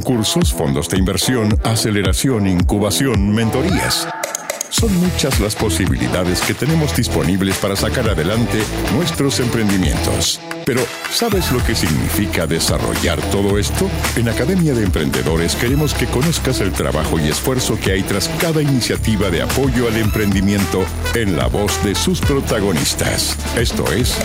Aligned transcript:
concursos, 0.00 0.54
fondos 0.54 0.88
de 0.88 0.96
inversión, 0.96 1.58
aceleración, 1.62 2.46
incubación, 2.46 3.34
mentorías. 3.34 4.08
Son 4.70 4.94
muchas 4.98 5.40
las 5.40 5.54
posibilidades 5.54 6.40
que 6.40 6.54
tenemos 6.54 6.96
disponibles 6.96 7.58
para 7.58 7.76
sacar 7.76 8.08
adelante 8.08 8.62
nuestros 8.94 9.40
emprendimientos. 9.40 10.40
Pero, 10.64 10.80
¿sabes 11.10 11.52
lo 11.52 11.62
que 11.64 11.74
significa 11.74 12.46
desarrollar 12.46 13.20
todo 13.30 13.58
esto? 13.58 13.90
En 14.16 14.28
Academia 14.28 14.72
de 14.72 14.84
Emprendedores 14.84 15.54
queremos 15.54 15.92
que 15.92 16.06
conozcas 16.06 16.60
el 16.60 16.72
trabajo 16.72 17.18
y 17.18 17.28
esfuerzo 17.28 17.78
que 17.78 17.92
hay 17.92 18.02
tras 18.02 18.28
cada 18.40 18.62
iniciativa 18.62 19.28
de 19.28 19.42
apoyo 19.42 19.86
al 19.86 19.96
emprendimiento 19.96 20.84
en 21.14 21.36
la 21.36 21.48
voz 21.48 21.84
de 21.84 21.94
sus 21.94 22.20
protagonistas. 22.20 23.36
Esto 23.56 23.84
es 23.92 24.16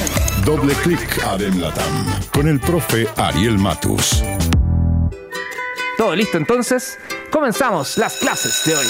Doble 0.46 0.74
Clic 0.76 1.22
Adem 1.26 1.60
Latam 1.60 2.22
con 2.32 2.48
el 2.48 2.62
profe 2.62 3.08
Ariel 3.18 3.58
Matus. 3.58 4.24
Todo 5.98 6.16
listo 6.16 6.38
entonces, 6.38 7.00
comenzamos 7.32 7.98
las 7.98 8.18
clases 8.18 8.66
de 8.66 8.76
hoy. 8.76 8.88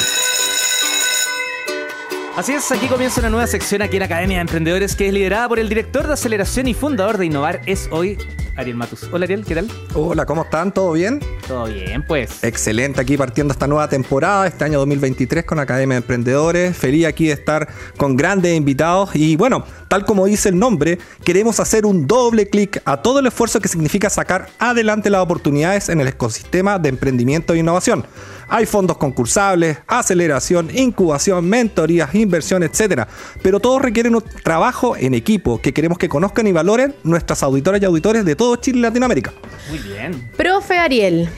Así 2.36 2.52
es, 2.52 2.70
aquí 2.70 2.88
comienza 2.88 3.22
una 3.22 3.30
nueva 3.30 3.48
sección 3.48 3.82
aquí 3.82 3.96
en 3.96 4.04
Academia 4.04 4.36
de 4.36 4.42
Emprendedores 4.42 4.98
que 4.98 5.08
es 5.08 5.14
liderada 5.14 5.48
por 5.48 5.58
el 5.58 5.70
director 5.70 6.06
de 6.06 6.12
aceleración 6.12 6.68
y 6.68 6.74
fundador 6.74 7.18
de 7.18 7.28
Innovar 7.28 7.62
es 7.66 7.88
hoy, 7.92 8.18
Ariel 8.58 8.76
Matus. 8.76 9.04
Hola 9.14 9.24
Ariel, 9.24 9.46
¿qué 9.46 9.56
tal? 9.56 9.70
Hola, 9.94 10.26
¿cómo 10.26 10.44
están? 10.44 10.74
¿Todo 10.74 10.92
bien? 10.92 11.22
Todo 11.48 11.68
bien, 11.68 12.04
pues. 12.06 12.44
Excelente, 12.44 13.00
aquí 13.00 13.16
partiendo 13.16 13.54
esta 13.54 13.68
nueva 13.68 13.88
temporada, 13.88 14.48
este 14.48 14.66
año 14.66 14.80
2023 14.80 15.46
con 15.46 15.60
Academia 15.60 15.96
de 15.96 16.00
Emprendedores. 16.00 16.76
Feliz 16.76 17.06
aquí 17.06 17.28
de 17.28 17.34
estar 17.34 17.70
con 17.96 18.18
grandes 18.18 18.54
invitados 18.54 19.16
y 19.16 19.38
bueno, 19.38 19.64
tal 19.88 20.04
como 20.04 20.26
dice 20.26 20.50
el 20.50 20.60
nombre, 20.60 21.00
queremos 21.24 21.62
hacer 21.62 21.86
un 21.86 22.06
doble 22.06 22.50
clic 22.50 22.82
a 22.84 23.02
todo 23.02 23.20
el 23.20 23.28
esfuerzo 23.28 23.62
que 23.62 23.70
significa 23.70 24.10
sacar 24.10 24.50
adelante 24.60 25.10
las 25.10 25.22
oportunidades 25.22 25.88
en 25.88 26.02
el 26.02 26.10
ecosistema 26.10 26.80
de 26.80 26.90
emprendimiento 26.90 27.54
e 27.54 27.60
innovación. 27.60 28.06
Hay 28.48 28.66
fondos 28.66 28.98
concursables, 28.98 29.78
aceleración, 29.88 30.70
incubación, 30.74 31.48
mentorías, 31.48 32.14
inversión, 32.16 32.64
etc. 32.64 33.04
Pero 33.42 33.60
todos 33.60 33.82
requieren 33.82 34.16
un 34.16 34.24
trabajo 34.44 34.96
en 34.96 35.14
equipo 35.14 35.62
que 35.62 35.74
queremos 35.74 35.98
que 35.98 36.10
conozcan 36.10 36.48
y 36.48 36.52
valoren 36.52 36.96
nuestras 37.04 37.44
auditoras 37.44 37.82
y 37.82 37.86
auditores 37.86 38.26
de 38.26 38.36
todo 38.36 38.56
Chile 38.58 38.80
y 38.80 38.82
Latinoamérica. 38.82 39.34
Muy 39.70 39.80
bien. 39.80 40.30
Profe 40.38 40.78
Ariel, 40.78 41.30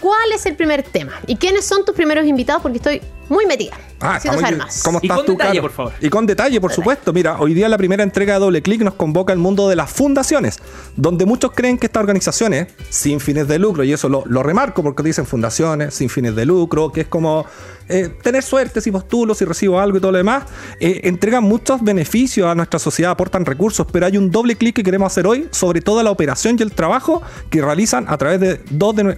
¿cuál 0.00 0.32
es 0.34 0.46
el 0.46 0.56
primer 0.56 0.82
tema? 0.82 1.12
¿Y 1.26 1.36
quiénes 1.36 1.64
son 1.64 1.84
tus 1.84 1.94
primeros 1.94 2.26
invitados? 2.26 2.62
Porque 2.62 2.78
estoy 2.78 3.02
muy 3.28 3.46
metida. 3.46 3.76
Ah, 4.00 4.18
estamos. 4.18 4.82
¿Cómo 4.84 4.98
Y 5.02 5.06
estás 5.06 5.16
con 5.18 5.26
tú, 5.26 5.32
detalle, 5.32 5.50
Caro? 5.50 5.62
por 5.62 5.72
favor. 5.72 5.92
Y 6.00 6.08
con 6.10 6.26
detalle, 6.26 6.60
por 6.60 6.72
supuesto. 6.72 7.12
Mira, 7.12 7.38
hoy 7.40 7.54
día 7.54 7.68
la 7.68 7.78
primera 7.78 8.02
entrega 8.02 8.34
de 8.34 8.40
Doble 8.40 8.62
Clic 8.62 8.82
nos 8.82 8.94
convoca 8.94 9.32
al 9.32 9.38
mundo 9.38 9.68
de 9.68 9.76
las 9.76 9.90
fundaciones, 9.90 10.58
donde 10.96 11.24
muchos 11.24 11.52
creen 11.52 11.78
que 11.78 11.86
estas 11.86 12.02
organizaciones 12.02 12.68
sin 12.90 13.20
fines 13.20 13.48
de 13.48 13.58
lucro, 13.58 13.84
y 13.84 13.92
eso 13.92 14.08
lo, 14.08 14.22
lo 14.26 14.42
remarco 14.42 14.82
porque 14.82 15.02
dicen 15.02 15.26
fundaciones 15.26 15.94
sin 15.94 16.10
fines 16.10 16.36
de 16.36 16.44
lucro, 16.44 16.92
que 16.92 17.02
es 17.02 17.08
como 17.08 17.46
eh, 17.88 18.10
tener 18.22 18.42
suerte 18.42 18.80
si 18.80 18.90
postulo, 18.90 19.34
si 19.34 19.44
recibo 19.44 19.80
algo 19.80 19.96
y 19.96 20.00
todo 20.00 20.12
lo 20.12 20.18
demás, 20.18 20.44
eh, 20.80 21.00
entregan 21.04 21.44
muchos 21.44 21.82
beneficios 21.82 22.46
a 22.48 22.54
nuestra 22.54 22.78
sociedad, 22.78 23.12
aportan 23.12 23.44
recursos, 23.46 23.86
pero 23.90 24.06
hay 24.06 24.16
un 24.18 24.30
doble 24.30 24.56
clic 24.56 24.76
que 24.76 24.82
queremos 24.82 25.12
hacer 25.12 25.26
hoy 25.26 25.48
sobre 25.52 25.80
toda 25.80 26.02
la 26.02 26.10
operación 26.10 26.56
y 26.58 26.62
el 26.62 26.72
trabajo 26.72 27.22
que 27.48 27.62
realizan 27.62 28.04
a 28.08 28.18
través 28.18 28.40
de 28.40 28.60
dos 28.70 28.94
de, 28.94 29.16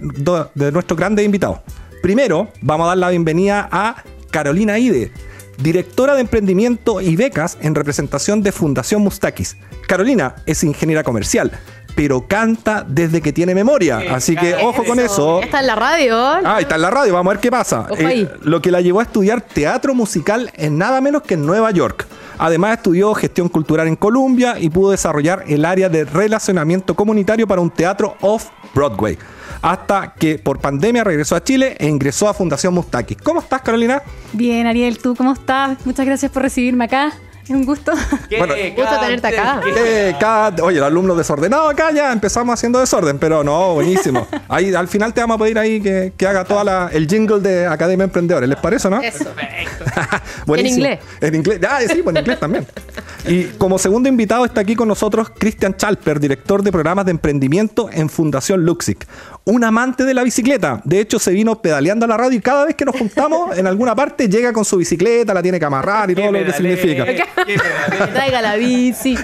de 0.55 0.71
nuestros 0.71 0.97
grandes 0.97 1.25
invitados. 1.25 1.59
Primero, 2.01 2.47
vamos 2.61 2.85
a 2.85 2.89
dar 2.89 2.97
la 2.97 3.09
bienvenida 3.09 3.67
a 3.71 4.03
Carolina 4.31 4.79
Ide, 4.79 5.11
directora 5.57 6.15
de 6.15 6.21
emprendimiento 6.21 7.01
y 7.01 7.17
becas 7.17 7.57
en 7.61 7.75
representación 7.75 8.41
de 8.41 8.53
Fundación 8.53 9.01
Mustakis. 9.01 9.57
Carolina 9.85 10.35
es 10.45 10.63
ingeniera 10.63 11.03
comercial, 11.03 11.51
pero 11.95 12.25
canta 12.25 12.85
desde 12.87 13.21
que 13.21 13.33
tiene 13.33 13.53
memoria, 13.53 14.01
así 14.11 14.37
que 14.37 14.55
ojo 14.55 14.85
con 14.85 14.99
eso. 14.99 15.41
Está 15.41 15.59
en 15.59 15.67
la 15.67 15.75
radio. 15.75 16.17
Ah, 16.17 16.59
está 16.61 16.75
en 16.75 16.81
la 16.83 16.89
radio, 16.89 17.13
vamos 17.13 17.31
a 17.31 17.33
ver 17.33 17.41
qué 17.41 17.51
pasa. 17.51 17.87
Ojo 17.89 18.07
ahí. 18.07 18.29
lo 18.43 18.61
que 18.61 18.71
la 18.71 18.79
llevó 18.79 19.01
a 19.01 19.03
estudiar 19.03 19.41
teatro 19.41 19.93
musical 19.93 20.51
en 20.55 20.77
nada 20.77 21.01
menos 21.01 21.23
que 21.23 21.33
en 21.33 21.45
Nueva 21.45 21.69
York. 21.71 22.07
Además 22.37 22.77
estudió 22.77 23.13
gestión 23.13 23.49
cultural 23.49 23.89
en 23.89 23.97
Columbia 23.97 24.57
y 24.57 24.69
pudo 24.69 24.91
desarrollar 24.91 25.43
el 25.47 25.65
área 25.65 25.89
de 25.89 26.05
relacionamiento 26.05 26.95
comunitario 26.95 27.45
para 27.45 27.59
un 27.59 27.69
teatro 27.69 28.15
off-Broadway. 28.21 29.17
Hasta 29.61 30.13
que 30.13 30.39
por 30.39 30.59
pandemia 30.59 31.03
regresó 31.03 31.35
a 31.35 31.43
Chile 31.43 31.75
e 31.79 31.87
ingresó 31.87 32.29
a 32.29 32.33
Fundación 32.33 32.73
Mustakis. 32.73 33.17
¿Cómo 33.21 33.41
estás, 33.41 33.61
Carolina? 33.61 34.01
Bien, 34.33 34.67
Ariel, 34.67 34.99
¿tú 34.99 35.15
cómo 35.15 35.33
estás? 35.33 35.85
Muchas 35.85 36.05
gracias 36.05 36.31
por 36.31 36.43
recibirme 36.43 36.85
acá. 36.85 37.13
Es 37.49 37.55
un 37.55 37.65
gusto. 37.65 37.91
Bueno, 38.37 38.53
gusto 38.75 38.99
tenerte 38.99 39.27
acá. 39.27 39.61
Oye, 40.61 40.77
el 40.77 40.83
alumno 40.83 41.15
desordenado 41.15 41.67
acá 41.67 41.91
ya 41.91 42.13
empezamos 42.13 42.53
haciendo 42.53 42.79
desorden, 42.79 43.17
pero 43.17 43.43
no, 43.43 43.73
buenísimo. 43.73 44.27
Ahí 44.47 44.71
al 44.75 44.87
final 44.87 45.15
te 45.15 45.21
vamos 45.21 45.35
a 45.35 45.43
pedir 45.43 45.57
ahí 45.57 45.81
que, 45.81 46.13
que 46.15 46.27
haga 46.27 46.43
toda 46.43 46.63
la, 46.63 46.89
el 46.93 47.07
jingle 47.07 47.39
de 47.39 47.65
Academia 47.65 48.03
de 48.03 48.09
Emprendedores, 48.09 48.47
¿les 48.47 48.57
parece, 48.59 48.89
no? 48.89 49.01
Eso. 49.01 49.25
Buenísimo. 50.45 50.85
En 50.85 50.93
inglés. 50.93 50.99
En 51.21 51.35
inglés. 51.35 51.59
Ah, 51.67 51.79
sí, 51.81 52.01
pues 52.03 52.15
en 52.15 52.21
inglés 52.21 52.39
también. 52.39 52.67
Y 53.27 53.43
como 53.57 53.77
segundo 53.77 54.07
invitado 54.09 54.45
está 54.45 54.61
aquí 54.61 54.75
con 54.75 54.87
nosotros 54.87 55.31
Cristian 55.37 55.75
Chalper, 55.75 56.19
director 56.19 56.63
de 56.63 56.71
programas 56.71 57.05
de 57.05 57.11
emprendimiento 57.11 57.89
en 57.91 58.09
Fundación 58.09 58.63
Luxic. 58.65 59.07
Un 59.49 59.63
amante 59.63 60.05
de 60.05 60.13
la 60.13 60.23
bicicleta. 60.23 60.79
De 60.83 60.99
hecho, 60.99 61.17
se 61.17 61.31
vino 61.31 61.59
pedaleando 61.59 62.05
a 62.05 62.07
la 62.07 62.17
radio 62.17 62.37
y 62.37 62.41
cada 62.41 62.65
vez 62.65 62.75
que 62.75 62.85
nos 62.85 62.95
juntamos 62.95 63.57
en 63.57 63.65
alguna 63.65 63.95
parte 63.95 64.29
llega 64.29 64.53
con 64.53 64.63
su 64.63 64.77
bicicleta, 64.77 65.33
la 65.33 65.41
tiene 65.41 65.57
que 65.57 65.65
amarrar 65.65 66.11
y 66.11 66.13
todo 66.13 66.31
lo 66.31 66.45
que 66.45 66.53
significa. 66.53 67.05
Que 67.49 68.07
traiga 68.13 68.41
la 68.41 68.55
bici. 68.57 69.17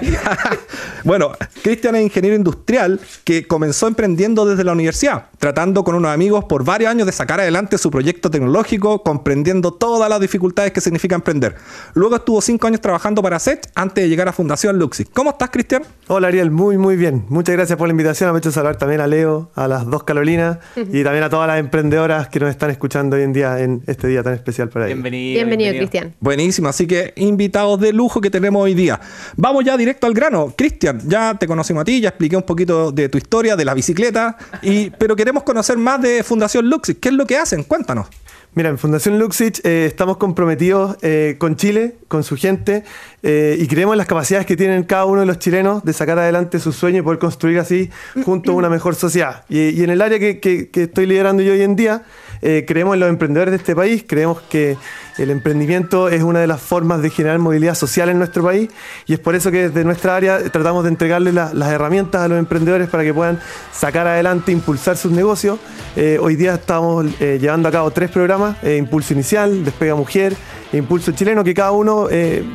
bueno, 1.04 1.32
Cristian 1.62 1.96
es 1.96 2.04
ingeniero 2.04 2.36
industrial 2.36 3.00
que 3.24 3.46
comenzó 3.46 3.88
emprendiendo 3.88 4.46
desde 4.48 4.64
la 4.64 4.72
universidad, 4.72 5.26
tratando 5.38 5.84
con 5.84 5.94
unos 5.94 6.12
amigos 6.12 6.46
por 6.46 6.64
varios 6.64 6.90
años 6.90 7.06
de 7.06 7.12
sacar 7.12 7.40
adelante 7.40 7.78
su 7.78 7.92
proyecto 7.92 8.32
tecnológico, 8.32 9.04
comprendiendo 9.04 9.74
todas 9.74 10.10
las 10.10 10.20
dificultades 10.20 10.72
que 10.72 10.82
significa 10.82 11.14
emprender. 11.14 11.56
Luego 11.94 12.16
estuvo 12.16 12.42
cinco 12.42 12.66
años 12.66 12.82
trabajando 12.82 13.22
para 13.22 13.38
SET 13.38 13.68
antes 13.76 14.04
de 14.04 14.10
llegar 14.10 14.28
a 14.28 14.34
Fundación 14.34 14.80
Luxi. 14.80 15.06
¿Cómo 15.06 15.32
estás, 15.32 15.52
Cristian? 15.52 15.84
Hola 16.08 16.30
Ariel, 16.30 16.50
muy 16.50 16.80
muy 16.80 16.96
bien. 16.96 17.26
Muchas 17.30 17.56
gracias 17.56 17.78
por 17.78 17.88
la 17.88 17.92
invitación. 17.92 18.32
Me 18.32 18.38
ha 18.38 18.40
hecho 18.40 18.52
saludar 18.52 18.78
también 18.78 19.02
a 19.02 19.08
Leo, 19.08 19.52
a 19.54 19.68
las 19.68 19.86
dos 19.86 20.04
Carolinas 20.16 20.58
y 20.76 21.04
también 21.04 21.24
a 21.24 21.30
todas 21.30 21.48
las 21.48 21.60
emprendedoras 21.60 22.30
que 22.30 22.40
nos 22.40 22.50
están 22.50 22.70
escuchando 22.70 23.16
hoy 23.16 23.24
en 23.24 23.34
día 23.34 23.60
en 23.60 23.84
este 23.86 24.08
día 24.08 24.24
tan 24.24 24.34
especial 24.34 24.70
para 24.70 24.86
ellos. 24.86 24.96
Bienvenido. 24.96 25.36
Bienvenido, 25.36 25.74
Cristian. 25.76 26.16
Buenísimo, 26.20 26.70
así 26.70 26.88
que 26.88 27.14
invitados 27.18 27.80
de 27.80 27.94
lujo 27.94 28.22
que 28.22 28.30
tenemos 28.30 28.64
hoy 28.64 28.74
día. 28.74 29.00
Vamos 29.36 29.64
ya 29.66 29.78
directo 29.78 30.08
al 30.08 30.14
grano. 30.14 30.54
Cristian, 30.56 31.02
ya 31.08 31.36
te 31.38 31.48
conocimos 31.48 31.82
a 31.82 31.86
ti, 31.86 32.02
ya 32.02 32.10
expliqué 32.10 32.38
un 32.38 32.44
poquito 32.44 32.92
de 32.92 33.10
tu 33.10 33.18
historia, 33.18 33.56
de 33.56 33.66
la 33.66 33.74
bicicleta, 33.74 34.38
y, 34.62 34.90
pero 34.92 35.16
queremos 35.16 35.44
conocer 35.44 35.78
más 35.78 36.02
de 36.02 36.24
Fundación 36.24 36.70
Luxi. 36.70 36.96
¿Qué 36.96 37.10
es 37.10 37.16
lo 37.16 37.26
que 37.26 37.38
hacen? 37.38 37.64
Cuéntanos. 37.64 38.08
Mira, 38.58 38.70
en 38.70 38.78
Fundación 38.78 39.20
Luxich 39.20 39.60
eh, 39.66 39.86
estamos 39.86 40.16
comprometidos 40.16 40.96
eh, 41.02 41.36
con 41.38 41.58
Chile, 41.58 41.96
con 42.08 42.24
su 42.24 42.38
gente, 42.38 42.86
eh, 43.22 43.58
y 43.60 43.68
creemos 43.68 43.96
en 43.96 43.98
las 43.98 44.08
capacidades 44.08 44.46
que 44.48 44.56
tienen 44.56 44.84
cada 44.84 45.04
uno 45.04 45.20
de 45.20 45.26
los 45.26 45.40
chilenos 45.40 45.84
de 45.84 45.92
sacar 45.92 46.18
adelante 46.20 46.60
sus 46.60 46.74
sueños 46.78 47.00
y 47.00 47.04
poder 47.04 47.20
construir 47.20 47.60
así 47.60 47.90
junto 48.24 48.54
una 48.54 48.70
mejor 48.70 48.96
sociedad. 48.96 49.44
Y, 49.50 49.84
en 49.84 49.90
el 49.90 50.02
área 50.02 50.20
que- 50.20 50.40
que 50.40 50.84
estoy 50.84 51.06
liderando 51.06 51.44
yo 51.44 51.52
hoy 51.52 51.64
en 51.64 51.76
día, 51.76 52.04
eh, 52.48 52.64
creemos 52.68 52.94
en 52.94 53.00
los 53.02 53.10
emprendedores 53.10 53.52
de 53.52 53.58
este 53.58 53.76
país, 53.76 54.06
creemos 54.08 54.40
que 54.50 54.78
el 55.18 55.30
emprendimiento 55.32 56.10
es 56.10 56.22
una 56.24 56.40
de 56.40 56.48
las 56.48 56.62
formas 56.62 57.02
de 57.02 57.10
generar 57.10 57.40
movilidad 57.40 57.74
social 57.74 58.10
en 58.10 58.18
nuestro 58.20 58.44
país 58.44 58.70
y 59.08 59.14
es 59.14 59.20
por 59.20 59.34
eso 59.34 59.50
que 59.50 59.70
desde 59.70 59.84
nuestra 59.84 60.16
área 60.16 60.40
tratamos 60.52 60.84
de 60.84 60.90
entregarle 60.90 61.32
la- 61.32 61.54
las 61.54 61.70
herramientas 61.72 62.22
a 62.22 62.28
los 62.28 62.38
emprendedores 62.38 62.90
para 62.90 63.04
que 63.04 63.14
puedan 63.14 63.40
sacar 63.74 64.06
adelante, 64.08 64.52
impulsar 64.52 64.96
sus 64.98 65.12
negocios. 65.12 65.58
Eh, 65.96 66.20
hoy 66.22 66.36
día 66.36 66.54
estamos 66.56 67.06
eh, 67.20 67.38
llevando 67.42 67.70
a 67.70 67.72
cabo 67.72 67.92
tres 67.92 68.12
programas, 68.12 68.58
Impulso 68.64 69.14
Inicial, 69.14 69.64
Despega 69.66 69.96
Mujer 69.96 70.36
e 70.72 70.78
Impulso 70.78 71.12
Chileno, 71.14 71.44
que 71.44 71.54
cada 71.54 71.72
uno 71.72 72.08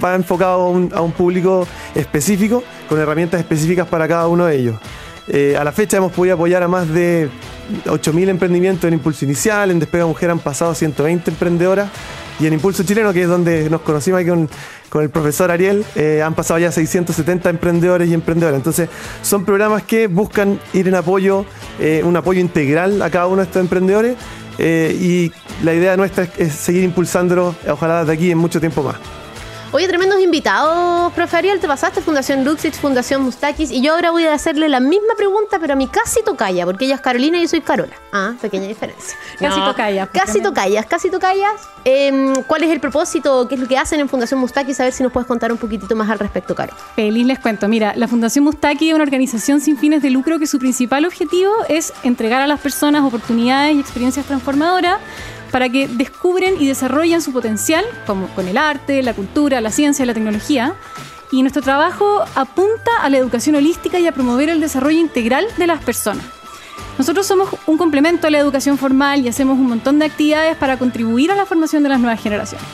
va 0.05 0.15
enfocado 0.15 0.61
a 0.63 0.69
un, 0.71 0.91
a 0.95 1.01
un 1.01 1.13
público 1.13 1.67
específico, 1.95 2.63
con 2.89 2.99
herramientas 3.01 3.41
específicas 3.41 3.87
para 3.89 4.07
cada 4.07 4.29
uno 4.29 4.47
de 4.47 4.57
ellos. 4.57 4.77
A 5.59 5.65
la 5.65 5.73
fecha 5.73 5.97
hemos 5.97 6.13
podido 6.13 6.35
apoyar 6.35 6.63
a 6.63 6.69
más 6.69 6.89
de 6.89 7.31
8.000 7.85 8.29
emprendimientos 8.29 8.85
en 8.85 8.95
Impulso 8.95 9.25
Inicial, 9.25 9.71
en 9.71 9.79
Despega 9.79 10.07
Mujer 10.07 10.31
han 10.31 10.39
pasado 10.39 10.75
120 10.75 11.31
emprendedoras 11.31 11.91
y 12.41 12.47
en 12.47 12.55
Impulso 12.55 12.83
Chileno, 12.83 13.13
que 13.13 13.23
es 13.23 13.29
donde 13.29 13.69
nos 13.69 13.83
conocimos 13.83 14.19
ahí 14.19 14.27
con, 14.27 14.49
el 15.01 15.11
profesor 15.11 15.51
Ariel, 15.51 15.85
eh, 15.95 16.23
han 16.23 16.35
pasado 16.35 16.59
ya 16.59 16.73
670 16.73 17.51
emprendedores 17.51 18.09
y 18.09 18.15
emprendedoras. 18.15 18.57
Entonces 18.57 18.89
son 19.23 19.45
programas 19.45 19.83
que 19.83 20.07
buscan 20.07 20.59
ir 20.73 20.89
en 20.89 20.95
apoyo, 20.95 21.45
eh, 21.79 22.03
un 22.05 22.17
apoyo 22.17 22.41
integral 22.41 23.01
a 23.03 23.11
cada 23.11 23.27
uno 23.27 23.37
de 23.37 23.45
estos 23.45 23.61
emprendedores 23.61 24.17
eh, 24.59 24.97
y 24.99 25.33
la 25.65 25.75
idea 25.75 25.97
nuestra 25.97 26.25
es, 26.25 26.31
es 26.39 26.55
seguir 26.55 26.83
impulsándolos, 26.83 27.55
ojalá 27.69 28.05
de 28.05 28.13
aquí 28.13 28.31
en 28.31 28.39
mucho 28.39 28.59
tiempo 28.59 28.83
más. 28.83 29.20
Oye, 29.73 29.87
tremendos 29.87 30.21
invitados, 30.21 31.13
profe 31.13 31.37
Ariel, 31.37 31.61
te 31.61 31.69
pasaste 31.69 32.01
Fundación 32.01 32.45
Luxich, 32.45 32.75
Fundación 32.75 33.23
Mustakis, 33.23 33.71
y 33.71 33.81
yo 33.81 33.95
ahora 33.95 34.11
voy 34.11 34.25
a 34.25 34.35
hacerle 34.35 34.69
la 34.69 34.81
misma 34.81 35.15
pregunta, 35.17 35.61
pero 35.61 35.75
a 35.75 35.77
mi 35.77 35.87
casi 35.87 36.25
tocaya, 36.25 36.65
porque 36.65 36.87
ella 36.87 36.97
es 36.97 37.01
Carolina 37.01 37.39
y 37.39 37.43
yo 37.43 37.49
soy 37.49 37.61
Carola. 37.61 37.93
Ah, 38.11 38.33
pequeña 38.41 38.67
diferencia. 38.67 39.17
Casi 39.39 39.61
tocaya, 39.61 40.07
pues, 40.07 40.25
Casi 40.25 40.43
tocayas, 40.43 40.87
casi 40.87 41.09
tocayas. 41.09 41.69
Em, 41.85 42.35
¿Cuál 42.49 42.65
es 42.65 42.71
el 42.71 42.81
propósito? 42.81 43.47
¿Qué 43.47 43.55
es 43.55 43.61
lo 43.61 43.69
que 43.69 43.79
hacen 43.79 44.01
en 44.01 44.09
Fundación 44.09 44.41
Mustakis? 44.41 44.81
A 44.81 44.85
ver 44.85 44.93
si 44.93 45.05
nos 45.05 45.13
puedes 45.13 45.29
contar 45.29 45.53
un 45.53 45.59
poquitito 45.59 45.95
más 45.95 46.11
al 46.11 46.19
respecto, 46.19 46.55
Caro. 46.57 46.75
Feliz 46.97 47.25
les 47.25 47.39
cuento. 47.39 47.69
Mira, 47.69 47.93
la 47.95 48.09
Fundación 48.09 48.45
Mustaki 48.45 48.89
es 48.89 48.95
una 48.95 49.05
organización 49.05 49.61
sin 49.61 49.79
fines 49.79 50.03
de 50.03 50.11
lucro 50.11 50.41
que 50.41 50.49
su 50.49 50.59
principal 50.59 51.05
objetivo 51.05 51.53
es 51.69 51.93
entregar 52.03 52.43
a 52.43 52.49
las 52.49 52.59
personas 52.59 53.05
oportunidades 53.05 53.77
y 53.77 53.81
experiencias 53.81 54.27
transformadoras 54.27 54.99
para 55.51 55.69
que 55.69 55.89
descubren 55.89 56.55
y 56.61 56.67
desarrollen 56.67 57.23
su 57.23 57.33
potencial, 57.33 57.85
como 58.07 58.29
con 58.29 58.49
el 58.49 58.57
arte, 58.57 59.03
la 59.03 59.15
cultura, 59.15 59.61
la 59.61 59.71
ciencia, 59.71 60.07
la 60.07 60.15
tecnología. 60.15 60.75
Y 61.33 61.43
nuestro 61.43 61.63
trabajo 61.63 62.25
apunta 62.35 62.91
a 63.03 63.09
la 63.09 63.19
educación 63.19 63.57
holística 63.57 63.99
y 63.99 64.07
a 64.07 64.13
promover 64.13 64.49
el 64.49 64.61
desarrollo 64.61 64.99
integral 64.99 65.47
de 65.57 65.67
las 65.67 65.83
personas. 65.83 66.25
Nosotros 66.99 67.27
somos 67.27 67.49
un 67.67 67.79
complemento 67.79 68.27
a 68.27 68.31
la 68.31 68.39
educación 68.39 68.77
formal 68.77 69.25
y 69.25 69.29
hacemos 69.29 69.59
un 69.59 69.69
montón 69.69 69.99
de 69.99 70.07
actividades 70.07 70.57
para 70.57 70.77
contribuir 70.79 71.31
a 71.31 71.35
la 71.35 71.47
formación 71.47 71.83
de 71.83 71.89
las 71.89 72.01
nuevas 72.01 72.21
generaciones. 72.21 72.67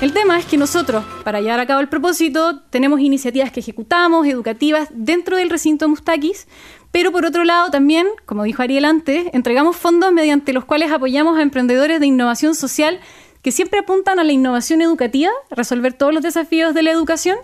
El 0.00 0.14
tema 0.14 0.38
es 0.38 0.46
que 0.46 0.56
nosotros, 0.56 1.04
para 1.24 1.42
llevar 1.42 1.60
a 1.60 1.66
cabo 1.66 1.80
el 1.80 1.88
propósito, 1.88 2.60
tenemos 2.70 3.00
iniciativas 3.00 3.52
que 3.52 3.60
ejecutamos, 3.60 4.26
educativas, 4.26 4.88
dentro 4.92 5.36
del 5.36 5.50
recinto 5.50 5.86
Mustakis, 5.90 6.48
pero 6.92 7.12
por 7.12 7.24
otro 7.24 7.44
lado 7.44 7.70
también, 7.70 8.06
como 8.26 8.42
dijo 8.44 8.62
Ariel 8.62 8.84
antes, 8.84 9.26
entregamos 9.32 9.76
fondos 9.76 10.12
mediante 10.12 10.52
los 10.52 10.64
cuales 10.64 10.90
apoyamos 10.92 11.38
a 11.38 11.42
emprendedores 11.42 12.00
de 12.00 12.06
innovación 12.06 12.54
social 12.54 13.00
que 13.42 13.52
siempre 13.52 13.78
apuntan 13.80 14.18
a 14.18 14.24
la 14.24 14.32
innovación 14.32 14.82
educativa, 14.82 15.30
resolver 15.50 15.94
todos 15.94 16.12
los 16.12 16.22
desafíos 16.22 16.74
de 16.74 16.82
la 16.82 16.90
educación. 16.90 17.38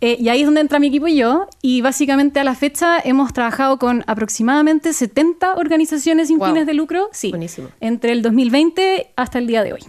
Eh, 0.00 0.16
y 0.20 0.28
ahí 0.28 0.40
es 0.40 0.46
donde 0.46 0.60
entra 0.60 0.78
mi 0.78 0.88
equipo 0.88 1.08
y 1.08 1.16
yo. 1.16 1.48
Y 1.62 1.80
básicamente 1.80 2.38
a 2.38 2.44
la 2.44 2.54
fecha 2.54 2.98
hemos 3.02 3.32
trabajado 3.32 3.78
con 3.78 4.04
aproximadamente 4.06 4.92
70 4.92 5.54
organizaciones 5.54 6.28
sin 6.28 6.38
Wow. 6.38 6.48
fines 6.48 6.66
de 6.66 6.74
lucro, 6.74 7.08
sí, 7.12 7.30
Buenísimo. 7.30 7.68
entre 7.80 8.12
el 8.12 8.22
2020 8.22 9.10
hasta 9.16 9.38
el 9.38 9.46
día 9.46 9.64
de 9.64 9.72
hoy. 9.72 9.80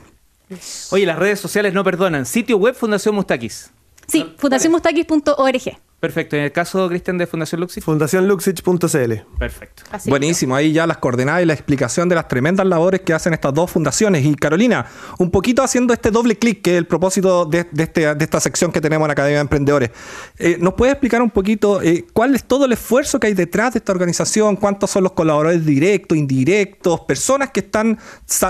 Oye, 0.92 1.06
las 1.06 1.20
redes 1.20 1.40
sociales 1.40 1.74
no 1.74 1.84
perdonan. 1.84 2.26
Sitio 2.26 2.58
web 2.58 2.74
Fundación 2.74 3.14
Mustakis. 3.16 3.70
Sí, 4.08 4.34
fundacionmustakis.org. 4.38 5.78
Perfecto. 6.00 6.38
En 6.38 6.44
el 6.44 6.52
caso, 6.54 6.88
Cristian, 6.88 7.18
de 7.18 7.28
Fundación 7.28 7.60
Luxi. 7.60 7.82
Fundacionluxich.cl. 7.82 9.14
Perfecto. 9.38 9.84
Así 9.92 10.10
Buenísimo, 10.10 10.56
ahí 10.56 10.72
ya 10.72 10.88
las 10.88 10.98
coordenadas 10.98 11.42
y 11.44 11.46
la 11.46 11.54
explicación 11.54 12.08
de 12.08 12.16
las 12.16 12.28
tremendas 12.28 12.66
labores 12.66 13.02
que 13.02 13.14
hacen 13.14 13.34
estas 13.34 13.54
dos 13.54 13.70
fundaciones. 13.70 14.24
Y 14.26 14.34
Carolina, 14.36 14.86
un 15.18 15.30
poquito 15.30 15.62
haciendo 15.62 15.94
este 15.94 16.10
doble 16.12 16.38
clic, 16.38 16.62
que 16.62 16.72
es 16.72 16.78
el 16.78 16.88
propósito 16.88 17.46
de, 17.46 17.66
de 17.72 17.84
este- 17.84 18.16
de 18.16 18.24
esta 18.24 18.40
sección 18.40 18.72
que 18.72 18.80
tenemos 18.80 19.06
en 19.06 19.10
la 19.10 19.12
Academia 19.14 19.38
de 19.40 19.42
Emprendedores. 19.42 19.90
Eh, 20.38 20.58
¿Nos 20.60 20.74
puedes 20.76 20.94
explicar 20.94 21.22
un 21.22 21.32
poquito 21.32 21.82
eh, 21.82 22.06
cuál 22.14 22.34
es 22.34 22.46
todo 22.46 22.64
el 22.66 22.72
esfuerzo 22.72 23.20
que 23.20 23.28
hay 23.28 23.34
detrás 23.34 23.74
de 23.74 23.80
esta 23.80 23.92
organización? 23.92 24.56
¿Cuántos 24.56 24.90
son 24.92 25.04
los 25.04 25.12
colaboradores 25.12 25.66
directos, 25.66 26.18
indirectos, 26.18 27.02
personas 27.02 27.52
que 27.52 27.60
están 27.60 27.98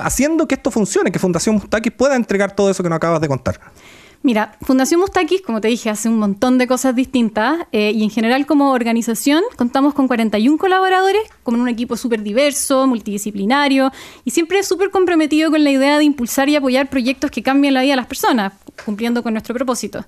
haciendo 0.03 0.47
que 0.47 0.55
esto 0.55 0.69
funcione, 0.69 1.11
que 1.11 1.17
Fundación 1.19 1.55
Mustakis 1.55 1.93
pueda 1.93 2.15
entregar 2.15 2.55
todo 2.55 2.69
eso 2.69 2.83
que 2.83 2.89
nos 2.89 2.97
acabas 2.97 3.21
de 3.21 3.27
contar? 3.27 3.59
Mira, 4.21 4.57
Fundación 4.61 4.99
Mustakis, 4.99 5.41
como 5.41 5.61
te 5.61 5.69
dije, 5.69 5.89
hace 5.89 6.09
un 6.09 6.19
montón 6.19 6.57
de 6.57 6.67
cosas 6.67 6.93
distintas 6.93 7.59
eh, 7.71 7.93
y 7.95 8.03
en 8.03 8.09
general 8.09 8.45
como 8.45 8.73
organización 8.73 9.43
contamos 9.55 9.93
con 9.93 10.09
41 10.09 10.57
colaboradores, 10.57 11.21
con 11.41 11.59
un 11.59 11.69
equipo 11.69 11.95
súper 11.95 12.21
diverso, 12.21 12.85
multidisciplinario 12.85 13.93
y 14.25 14.31
siempre 14.31 14.61
súper 14.63 14.89
comprometido 14.89 15.49
con 15.51 15.63
la 15.63 15.71
idea 15.71 15.97
de 15.97 16.03
impulsar 16.03 16.49
y 16.49 16.57
apoyar 16.57 16.89
proyectos 16.89 17.31
que 17.31 17.41
cambien 17.41 17.73
la 17.73 17.81
vida 17.81 17.93
de 17.93 17.95
las 17.95 18.07
personas, 18.07 18.51
cumpliendo 18.83 19.23
con 19.23 19.33
nuestro 19.33 19.55
propósito. 19.55 20.03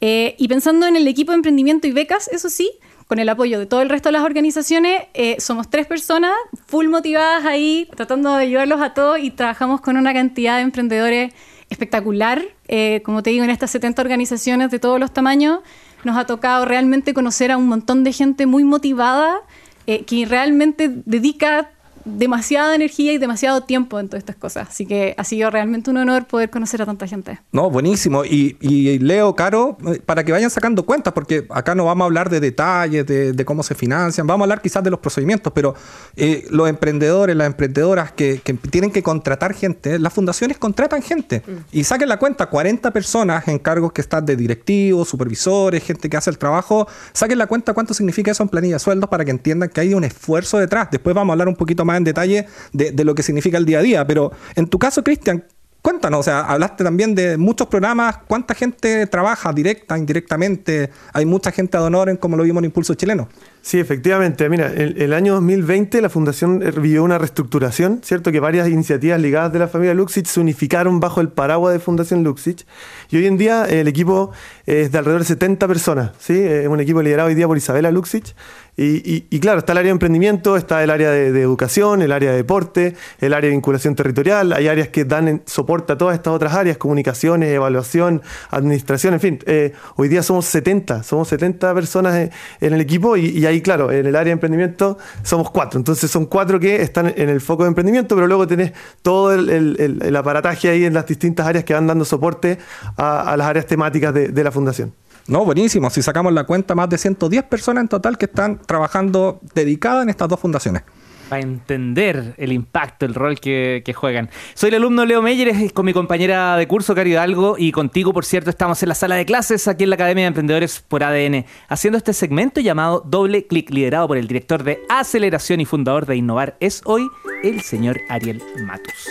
Eh, 0.00 0.34
y 0.38 0.48
pensando 0.48 0.86
en 0.86 0.96
el 0.96 1.06
equipo 1.06 1.32
de 1.32 1.36
emprendimiento 1.36 1.86
y 1.86 1.92
becas, 1.92 2.28
eso 2.28 2.48
sí, 2.48 2.72
con 3.06 3.18
el 3.18 3.28
apoyo 3.28 3.58
de 3.58 3.66
todo 3.66 3.82
el 3.82 3.90
resto 3.90 4.08
de 4.08 4.14
las 4.14 4.22
organizaciones, 4.22 5.02
eh, 5.12 5.36
somos 5.38 5.68
tres 5.68 5.86
personas 5.86 6.32
full 6.66 6.88
motivadas 6.88 7.44
ahí, 7.44 7.86
tratando 7.94 8.34
de 8.34 8.44
ayudarlos 8.44 8.80
a 8.80 8.94
todos 8.94 9.18
y 9.18 9.30
trabajamos 9.30 9.82
con 9.82 9.98
una 9.98 10.14
cantidad 10.14 10.56
de 10.56 10.62
emprendedores 10.62 11.34
espectacular. 11.68 12.42
Eh, 12.74 13.02
como 13.04 13.22
te 13.22 13.28
digo, 13.28 13.44
en 13.44 13.50
estas 13.50 13.70
70 13.72 14.00
organizaciones 14.00 14.70
de 14.70 14.78
todos 14.78 14.98
los 14.98 15.12
tamaños, 15.12 15.58
nos 16.04 16.16
ha 16.16 16.24
tocado 16.24 16.64
realmente 16.64 17.12
conocer 17.12 17.52
a 17.52 17.58
un 17.58 17.68
montón 17.68 18.02
de 18.02 18.14
gente 18.14 18.46
muy 18.46 18.64
motivada 18.64 19.42
eh, 19.86 20.06
que 20.06 20.24
realmente 20.24 20.90
dedica 21.04 21.70
demasiada 22.04 22.74
energía 22.74 23.12
y 23.12 23.18
demasiado 23.18 23.62
tiempo 23.62 23.98
en 24.00 24.08
todas 24.08 24.20
estas 24.20 24.36
cosas. 24.36 24.68
Así 24.68 24.86
que 24.86 25.14
ha 25.16 25.24
sido 25.24 25.50
realmente 25.50 25.90
un 25.90 25.96
honor 25.96 26.26
poder 26.26 26.50
conocer 26.50 26.82
a 26.82 26.86
tanta 26.86 27.06
gente. 27.06 27.40
No, 27.52 27.70
buenísimo. 27.70 28.24
Y, 28.24 28.56
y 28.60 28.98
Leo, 28.98 29.34
Caro, 29.34 29.76
para 30.06 30.24
que 30.24 30.32
vayan 30.32 30.50
sacando 30.50 30.84
cuentas, 30.84 31.12
porque 31.12 31.46
acá 31.50 31.74
no 31.74 31.84
vamos 31.84 32.04
a 32.04 32.06
hablar 32.06 32.30
de 32.30 32.40
detalles, 32.40 33.06
de, 33.06 33.32
de 33.32 33.44
cómo 33.44 33.62
se 33.62 33.74
financian, 33.74 34.26
vamos 34.26 34.42
a 34.42 34.44
hablar 34.44 34.62
quizás 34.62 34.82
de 34.82 34.90
los 34.90 35.00
procedimientos, 35.00 35.52
pero 35.52 35.74
eh, 36.16 36.46
los 36.50 36.68
emprendedores, 36.68 37.36
las 37.36 37.46
emprendedoras 37.46 38.12
que, 38.12 38.40
que 38.42 38.54
tienen 38.54 38.90
que 38.90 39.02
contratar 39.02 39.54
gente, 39.54 39.98
las 39.98 40.12
fundaciones 40.12 40.58
contratan 40.58 41.02
gente. 41.02 41.42
Y 41.70 41.84
saquen 41.84 42.08
la 42.08 42.18
cuenta, 42.18 42.46
40 42.46 42.90
personas 42.92 43.48
en 43.48 43.58
cargos 43.58 43.92
que 43.92 44.00
están 44.00 44.24
de 44.24 44.36
directivos, 44.36 45.08
supervisores, 45.08 45.82
gente 45.82 46.08
que 46.08 46.16
hace 46.16 46.30
el 46.30 46.38
trabajo, 46.38 46.86
saquen 47.12 47.38
la 47.38 47.46
cuenta 47.46 47.74
cuánto 47.74 47.94
significa 47.94 48.30
eso 48.30 48.42
en 48.42 48.48
planilla 48.48 48.76
de 48.76 48.78
sueldos 48.80 49.08
para 49.08 49.24
que 49.24 49.30
entiendan 49.30 49.68
que 49.68 49.80
hay 49.80 49.94
un 49.94 50.04
esfuerzo 50.04 50.58
detrás. 50.58 50.88
Después 50.90 51.14
vamos 51.14 51.30
a 51.30 51.32
hablar 51.34 51.48
un 51.48 51.56
poquito 51.56 51.84
más 51.84 51.91
en 51.96 52.04
detalle 52.04 52.46
de, 52.72 52.92
de 52.92 53.04
lo 53.04 53.14
que 53.14 53.22
significa 53.22 53.58
el 53.58 53.66
día 53.66 53.78
a 53.78 53.82
día, 53.82 54.06
pero 54.06 54.32
en 54.54 54.66
tu 54.68 54.78
caso, 54.78 55.02
Cristian, 55.02 55.44
Cuéntanos, 55.82 56.20
o 56.20 56.22
sea, 56.22 56.42
hablaste 56.42 56.84
también 56.84 57.16
de 57.16 57.36
muchos 57.36 57.66
programas, 57.66 58.18
¿cuánta 58.28 58.54
gente 58.54 59.04
trabaja 59.08 59.52
directa, 59.52 59.98
indirectamente? 59.98 60.90
Hay 61.12 61.26
mucha 61.26 61.50
gente 61.50 61.76
ad 61.76 61.82
honorem, 61.82 62.16
como 62.16 62.36
lo 62.36 62.44
vimos 62.44 62.60
en 62.60 62.66
Impulso 62.66 62.94
Chileno. 62.94 63.28
Sí, 63.62 63.80
efectivamente. 63.80 64.48
Mira, 64.48 64.68
el, 64.68 65.02
el 65.02 65.12
año 65.12 65.34
2020 65.34 66.00
la 66.00 66.08
Fundación 66.08 66.60
vivió 66.60 67.02
una 67.02 67.18
reestructuración, 67.18 68.00
¿cierto? 68.04 68.30
Que 68.30 68.38
varias 68.38 68.68
iniciativas 68.68 69.20
ligadas 69.20 69.52
de 69.52 69.58
la 69.58 69.66
familia 69.66 69.92
Luxich 69.92 70.26
se 70.26 70.38
unificaron 70.38 71.00
bajo 71.00 71.20
el 71.20 71.30
paraguas 71.30 71.72
de 71.72 71.80
Fundación 71.80 72.22
Luxich. 72.22 72.64
Y 73.10 73.16
hoy 73.16 73.26
en 73.26 73.36
día 73.36 73.64
el 73.64 73.88
equipo 73.88 74.30
es 74.66 74.92
de 74.92 74.98
alrededor 74.98 75.22
de 75.22 75.26
70 75.26 75.66
personas, 75.66 76.12
¿sí? 76.20 76.38
Es 76.38 76.68
un 76.68 76.78
equipo 76.78 77.02
liderado 77.02 77.28
hoy 77.28 77.34
día 77.34 77.48
por 77.48 77.56
Isabela 77.56 77.90
Luxich. 77.90 78.36
Y, 78.74 79.38
claro, 79.40 79.58
está 79.58 79.72
el 79.72 79.78
área 79.78 79.88
de 79.88 79.92
emprendimiento, 79.92 80.56
está 80.56 80.82
el 80.82 80.88
área 80.88 81.10
de, 81.10 81.28
educación, 81.42 82.00
el 82.00 82.10
área 82.10 82.30
de 82.30 82.38
deporte, 82.38 82.96
el 83.20 83.34
área 83.34 83.48
de 83.48 83.54
vinculación 83.54 83.94
territorial. 83.94 84.54
Hay 84.54 84.66
áreas 84.66 84.88
que 84.88 85.04
dan 85.04 85.28
en- 85.28 85.42
soporte 85.44 85.92
a 85.92 85.98
todas 85.98 86.14
estas 86.14 86.32
otras 86.32 86.54
áreas, 86.54 86.78
comunicaciones, 86.78 87.50
evaluación, 87.50 88.22
administración, 88.50 89.12
en 89.12 89.20
fin. 89.20 89.38
Eh, 89.44 89.72
hoy 89.96 90.08
día 90.08 90.22
somos 90.22 90.46
70, 90.46 91.02
somos 91.02 91.28
70 91.28 91.74
personas 91.74 92.30
en, 92.60 92.72
el 92.72 92.80
equipo 92.80 93.16
y, 93.18 93.26
y 93.26 93.44
ahí, 93.44 93.60
claro, 93.60 93.92
en 93.92 94.06
el 94.06 94.16
área 94.16 94.30
de 94.30 94.32
emprendimiento 94.32 94.96
somos 95.22 95.50
cuatro. 95.50 95.78
Entonces 95.78 96.10
son 96.10 96.24
cuatro 96.24 96.58
que 96.58 96.80
están 96.80 97.12
en 97.14 97.28
el 97.28 97.42
foco 97.42 97.64
de 97.64 97.68
emprendimiento, 97.68 98.14
pero 98.14 98.26
luego 98.26 98.46
tenés 98.46 98.72
todo 99.02 99.34
el, 99.34 100.16
aparataje 100.16 100.70
ahí 100.70 100.84
en 100.84 100.94
las 100.94 101.06
distintas 101.06 101.46
áreas 101.46 101.64
que 101.64 101.74
van 101.74 101.86
dando 101.86 102.06
soporte 102.06 102.58
a, 102.96 103.34
las 103.36 103.46
áreas 103.48 103.66
temáticas 103.66 104.14
de 104.14 104.44
la 104.44 104.50
fundación. 104.50 104.92
No, 105.26 105.44
buenísimo. 105.44 105.88
Si 105.90 106.02
sacamos 106.02 106.32
la 106.32 106.44
cuenta, 106.44 106.74
más 106.74 106.88
de 106.88 106.98
110 106.98 107.44
personas 107.44 107.82
en 107.82 107.88
total 107.88 108.18
que 108.18 108.26
están 108.26 108.58
trabajando 108.58 109.40
dedicadas 109.54 110.02
en 110.02 110.10
estas 110.10 110.28
dos 110.28 110.40
fundaciones. 110.40 110.82
Para 111.28 111.42
entender 111.42 112.34
el 112.36 112.52
impacto, 112.52 113.06
el 113.06 113.14
rol 113.14 113.40
que, 113.40 113.94
juegan. 113.96 114.28
Soy 114.52 114.68
el 114.68 114.74
alumno 114.74 115.06
Leo 115.06 115.22
Meyer, 115.22 115.48
es 115.48 115.72
con 115.72 115.86
mi 115.86 115.94
compañera 115.94 116.56
de 116.56 116.68
curso, 116.68 116.94
Cari 116.94 117.12
Hidalgo, 117.12 117.56
y 117.56 117.72
contigo, 117.72 118.12
por 118.12 118.26
cierto, 118.26 118.50
estamos 118.50 118.82
en 118.82 118.90
la 118.90 118.94
sala 118.94 119.14
de 119.14 119.24
clases 119.24 119.66
aquí 119.66 119.84
en 119.84 119.90
la 119.90 119.94
Academia 119.94 120.24
de 120.24 120.28
Emprendedores 120.28 120.84
por 120.86 121.02
ADN, 121.02 121.46
haciendo 121.68 121.96
este 121.96 122.12
segmento 122.12 122.60
llamado 122.60 123.02
Doble 123.06 123.46
Clic, 123.46 123.70
liderado 123.70 124.08
por 124.08 124.18
el 124.18 124.28
director 124.28 124.62
de 124.62 124.82
Aceleración 124.90 125.60
y 125.60 125.64
fundador 125.64 126.04
de 126.04 126.16
Innovar, 126.16 126.56
es 126.60 126.82
hoy 126.84 127.08
el 127.42 127.62
señor 127.62 127.98
Ariel 128.10 128.42
Matus. 128.66 129.08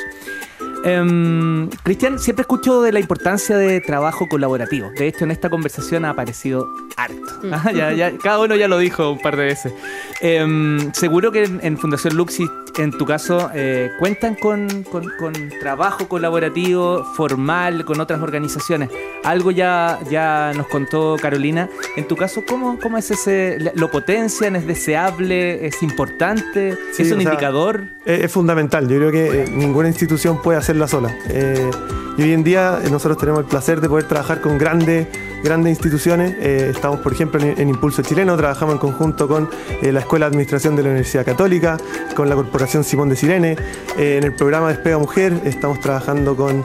Em, 0.84 1.70
Cristian, 1.84 2.18
siempre 2.20 2.42
escucho 2.42 2.82
de 2.82 2.92
la 2.92 3.00
importancia 3.00 3.58
de 3.58 3.82
trabajo 3.82 4.28
colaborativo. 4.28 4.90
De 4.98 5.08
hecho, 5.08 5.26
en 5.26 5.32
esta 5.32 5.50
conversación 5.50 6.06
ha 6.06 6.12
aparecido 6.12 6.68
harto. 6.98 7.16
Ah, 7.52 7.72
ya- 7.72 7.92
ya- 7.94 8.18
cada 8.18 8.40
uno 8.40 8.56
ya 8.56 8.68
lo 8.68 8.78
dijo 8.78 9.12
un 9.12 9.20
par 9.20 9.36
de 9.38 9.44
veces. 9.46 9.74
Em, 10.22 10.92
seguro 10.94 11.32
que 11.32 11.44
en, 11.44 11.60
en 11.64 11.78
Fundación 11.78 12.16
Luxi, 12.18 12.48
en 12.82 12.92
tu 12.98 13.06
caso, 13.06 13.50
eh, 13.54 13.92
cuentan 14.00 14.36
con, 14.36 14.84
con- 14.84 15.10
con 15.20 15.34
trabajo 15.60 16.08
colaborativo 16.08 17.04
formal 17.16 17.86
con 17.86 18.00
otras 18.00 18.22
organizaciones. 18.22 18.90
Algo 19.24 19.52
ya, 19.52 20.00
ya 20.10 20.52
nos 20.56 20.68
contó 20.68 21.16
Carolina. 21.22 21.70
En 21.96 22.08
tu 22.08 22.16
caso, 22.16 22.44
¿cómo, 22.48 22.80
cómo 22.80 22.98
es 22.98 23.12
ese? 23.12 23.58
¿Lo 23.76 23.90
potencian? 23.92 24.56
¿Es 24.56 24.66
deseable? 24.68 25.66
¿Es 25.66 25.82
importante? 25.84 26.78
Sí, 26.94 27.04
¿Es 27.04 27.12
un 27.12 27.22
sea, 27.22 27.32
indicador? 27.32 27.84
Es, 28.06 28.24
es 28.26 28.32
fundamental, 28.32 28.88
yo 28.90 28.98
creo 28.98 29.12
que 29.12 29.44
eh, 29.44 29.46
ninguna 29.50 29.88
institución 29.88 30.42
puede 30.42 30.58
hacerla 30.58 30.88
sola. 30.88 31.16
Eh, 31.30 31.70
y 32.18 32.24
hoy 32.24 32.34
en 32.34 32.44
día 32.44 32.80
eh, 32.84 32.90
nosotros 32.90 33.18
tenemos 33.18 33.42
el 33.42 33.46
placer 33.48 33.80
de 33.82 33.88
poder 33.90 34.06
trabajar 34.08 34.42
con 34.42 34.58
grandes, 34.58 35.08
grandes 35.44 35.72
instituciones. 35.72 36.36
Eh, 36.40 36.72
estamos, 36.74 37.00
por 37.00 37.14
ejemplo, 37.14 37.42
en, 37.42 37.60
en 37.60 37.70
Impulso 37.70 38.02
Chileno, 38.02 38.38
trabajamos 38.38 38.76
en 38.76 38.80
conjunto 38.80 39.28
con 39.28 39.50
eh, 39.82 39.92
la 39.92 40.02
Escuela 40.02 40.26
de 40.26 40.32
Administración 40.32 40.76
de 40.76 40.84
la 40.84 40.90
Universidad 40.90 41.26
Católica, 41.26 41.78
con 42.16 42.30
la 42.30 42.36
Corporación 42.36 42.84
Simón 42.84 43.10
de 43.10 43.16
Sirene. 43.16 43.56
Eh, 43.98 44.18
en 44.18 44.24
el 44.24 44.34
programa 44.34 44.70
Despega 44.70 44.98
Mujer 44.98 45.34
estamos 45.46 45.80
trabajando 45.80 46.36
con 46.36 46.64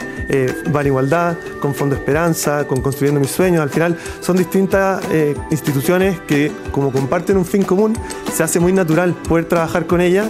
Van 0.72 0.86
Igualdad, 0.86 1.36
con 1.60 1.74
Fondo 1.74 1.94
Esperanza, 1.94 2.66
con 2.66 2.80
Construyendo 2.80 3.20
Mis 3.20 3.30
Sueños. 3.30 3.62
Al 3.62 3.70
final 3.70 3.96
son 4.20 4.36
distintas 4.36 5.02
instituciones 5.50 6.18
que 6.20 6.50
como 6.72 6.90
comparten 6.90 7.36
un 7.36 7.44
fin 7.44 7.62
común, 7.62 7.96
se 8.32 8.42
hace 8.42 8.58
muy 8.58 8.72
natural 8.72 9.14
poder 9.28 9.44
trabajar 9.44 9.86
con 9.86 10.00
ellas 10.00 10.28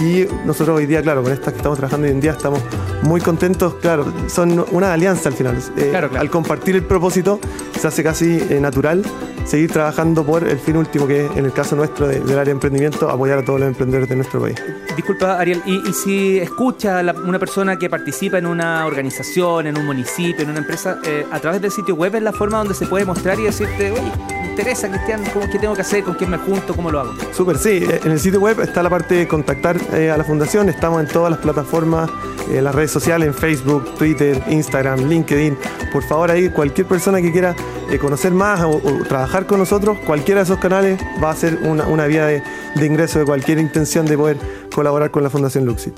y 0.00 0.26
nosotros 0.46 0.78
hoy 0.78 0.86
día, 0.86 1.02
claro, 1.02 1.22
con 1.22 1.32
estas 1.32 1.52
que 1.52 1.58
estamos 1.58 1.78
trabajando 1.78 2.06
hoy 2.06 2.12
en 2.12 2.20
día 2.20 2.32
estamos 2.32 2.60
muy 3.02 3.20
contentos, 3.20 3.74
claro, 3.74 4.10
son 4.28 4.64
una 4.72 4.92
alianza 4.92 5.28
al 5.28 5.34
final. 5.34 5.56
Claro, 5.74 6.08
claro. 6.08 6.20
Al 6.20 6.30
compartir 6.30 6.74
el 6.76 6.82
propósito 6.84 7.38
se 7.78 7.88
hace 7.88 8.02
casi 8.02 8.38
eh, 8.50 8.58
natural 8.60 9.02
seguir 9.46 9.70
trabajando 9.70 10.24
por 10.24 10.46
el 10.46 10.58
fin 10.58 10.76
último 10.76 11.06
que 11.06 11.26
es, 11.26 11.36
en 11.36 11.44
el 11.44 11.52
caso 11.52 11.76
nuestro 11.76 12.08
de- 12.08 12.20
del 12.20 12.30
área 12.32 12.44
de 12.46 12.50
emprendimiento, 12.52 13.08
apoyar 13.08 13.38
a 13.38 13.44
todos 13.44 13.60
los 13.60 13.68
emprendedores 13.68 14.08
de 14.08 14.16
nuestro 14.16 14.40
país. 14.40 14.56
Disculpa, 14.96 15.38
Ariel, 15.38 15.62
y, 15.66 15.88
y 15.88 15.92
si 15.92 16.38
escucha 16.38 16.98
a 16.98 17.02
la- 17.02 17.12
una 17.12 17.38
persona 17.38 17.78
que 17.78 17.88
participa 17.88 18.38
en 18.38 18.46
una 18.46 18.84
organización, 18.86 19.66
en 19.68 19.78
un 19.78 19.86
municipio, 19.86 20.42
en 20.42 20.50
una 20.50 20.58
empresa, 20.58 20.98
eh, 21.04 21.24
a 21.30 21.38
través 21.38 21.60
del 21.62 21.70
sitio 21.70 21.94
web 21.94 22.14
es 22.16 22.22
la 22.22 22.32
forma 22.32 22.58
donde 22.58 22.74
se 22.74 22.86
puede 22.86 23.04
mostrar 23.04 23.38
y 23.38 23.44
decirte, 23.44 23.92
oye, 23.92 24.12
me 24.40 24.48
interesa, 24.48 24.88
Cristian, 24.88 25.22
¿cómo, 25.32 25.46
¿qué 25.50 25.58
tengo 25.58 25.74
que 25.74 25.82
hacer? 25.82 26.02
¿Con 26.02 26.14
quién 26.14 26.30
me 26.30 26.38
junto? 26.38 26.74
¿Cómo 26.74 26.90
lo 26.90 27.00
hago? 27.00 27.12
Súper, 27.32 27.58
sí. 27.58 27.84
Eh, 27.88 28.00
En 28.04 28.12
el 28.12 28.18
sitio 28.18 28.40
web 28.40 28.58
está 28.60 28.82
la 28.82 28.90
parte 28.90 29.14
de 29.14 29.28
contactar 29.28 29.76
eh, 29.92 30.10
a 30.10 30.16
la 30.16 30.24
fundación. 30.24 30.68
Estamos 30.70 31.00
en 31.02 31.08
todas 31.08 31.30
las 31.30 31.40
plataformas, 31.40 32.10
en 32.50 32.64
las 32.64 32.74
redes 32.74 32.90
sociales, 32.90 33.28
en 33.28 33.34
Facebook, 33.34 33.84
Twitter, 33.98 34.42
Instagram, 34.48 35.08
LinkedIn. 35.08 35.56
Por 35.92 36.02
favor, 36.04 36.30
ahí 36.30 36.48
cualquier 36.48 36.86
persona 36.86 37.20
que 37.20 37.30
quiera 37.32 37.54
eh, 37.90 37.98
conocer 37.98 38.32
más 38.32 38.62
o, 38.62 38.80
trabajar 39.08 39.46
con 39.46 39.58
nosotros, 39.58 39.98
cualquiera 40.06 40.40
de 40.40 40.44
esos 40.44 40.58
canales 40.58 41.00
va 41.22 41.30
a 41.30 41.36
ser 41.36 41.58
una, 41.62 41.86
una 41.86 42.06
vía 42.06 42.26
de, 42.26 42.42
de 42.74 42.86
ingreso 42.86 43.18
de 43.18 43.24
cualquier 43.24 43.58
intención 43.58 44.06
de 44.06 44.16
poder 44.16 44.36
colaborar 44.76 45.10
con 45.10 45.22
la 45.22 45.30
Fundación 45.30 45.64
Luxit. 45.64 45.94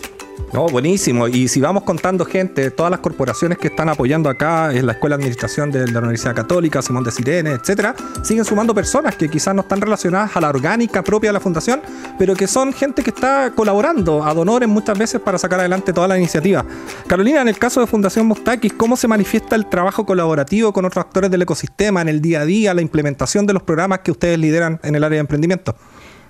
No, 0.52 0.66
buenísimo. 0.66 1.26
Y 1.26 1.48
si 1.48 1.60
vamos 1.60 1.82
contando 1.82 2.24
gente, 2.24 2.70
todas 2.70 2.90
las 2.90 3.00
corporaciones 3.00 3.58
que 3.58 3.66
están 3.66 3.88
apoyando 3.88 4.30
acá, 4.30 4.72
es 4.72 4.84
la 4.84 4.92
Escuela 4.92 5.16
de 5.16 5.22
Administración 5.22 5.72
de 5.72 5.90
la 5.90 5.98
Universidad 5.98 6.34
Católica, 6.34 6.80
Simón 6.80 7.02
de 7.02 7.10
Sirene, 7.10 7.50
etcétera, 7.50 7.96
siguen 8.22 8.44
sumando 8.44 8.72
personas 8.72 9.16
que 9.16 9.28
quizás 9.28 9.52
no 9.52 9.62
están 9.62 9.80
relacionadas 9.80 10.36
a 10.36 10.40
la 10.40 10.48
orgánica 10.48 11.02
propia 11.02 11.30
de 11.30 11.32
la 11.34 11.40
fundación, 11.40 11.82
pero 12.20 12.36
que 12.36 12.46
son 12.46 12.72
gente 12.72 13.02
que 13.02 13.10
está 13.10 13.50
colaborando 13.54 14.24
a 14.24 14.32
donores 14.32 14.68
muchas 14.68 14.96
veces 14.96 15.20
para 15.20 15.38
sacar 15.38 15.58
adelante 15.58 15.92
toda 15.92 16.06
la 16.06 16.16
iniciativa. 16.16 16.64
Carolina, 17.08 17.42
en 17.42 17.48
el 17.48 17.58
caso 17.58 17.80
de 17.80 17.88
Fundación 17.88 18.26
Mustakis, 18.26 18.72
¿cómo 18.74 18.96
se 18.96 19.08
manifiesta 19.08 19.56
el 19.56 19.66
trabajo 19.66 20.06
colaborativo 20.06 20.72
con 20.72 20.84
otros 20.84 21.04
actores 21.04 21.32
del 21.32 21.42
ecosistema 21.42 22.00
en 22.00 22.08
el 22.08 22.22
día 22.22 22.42
a 22.42 22.44
día, 22.46 22.74
la 22.74 22.80
implementación 22.80 23.44
de 23.44 23.54
los 23.54 23.64
programas 23.64 23.98
que 23.98 24.12
ustedes 24.12 24.38
lideran 24.38 24.78
en 24.84 24.94
el 24.94 25.02
área 25.02 25.16
de 25.16 25.20
emprendimiento? 25.20 25.74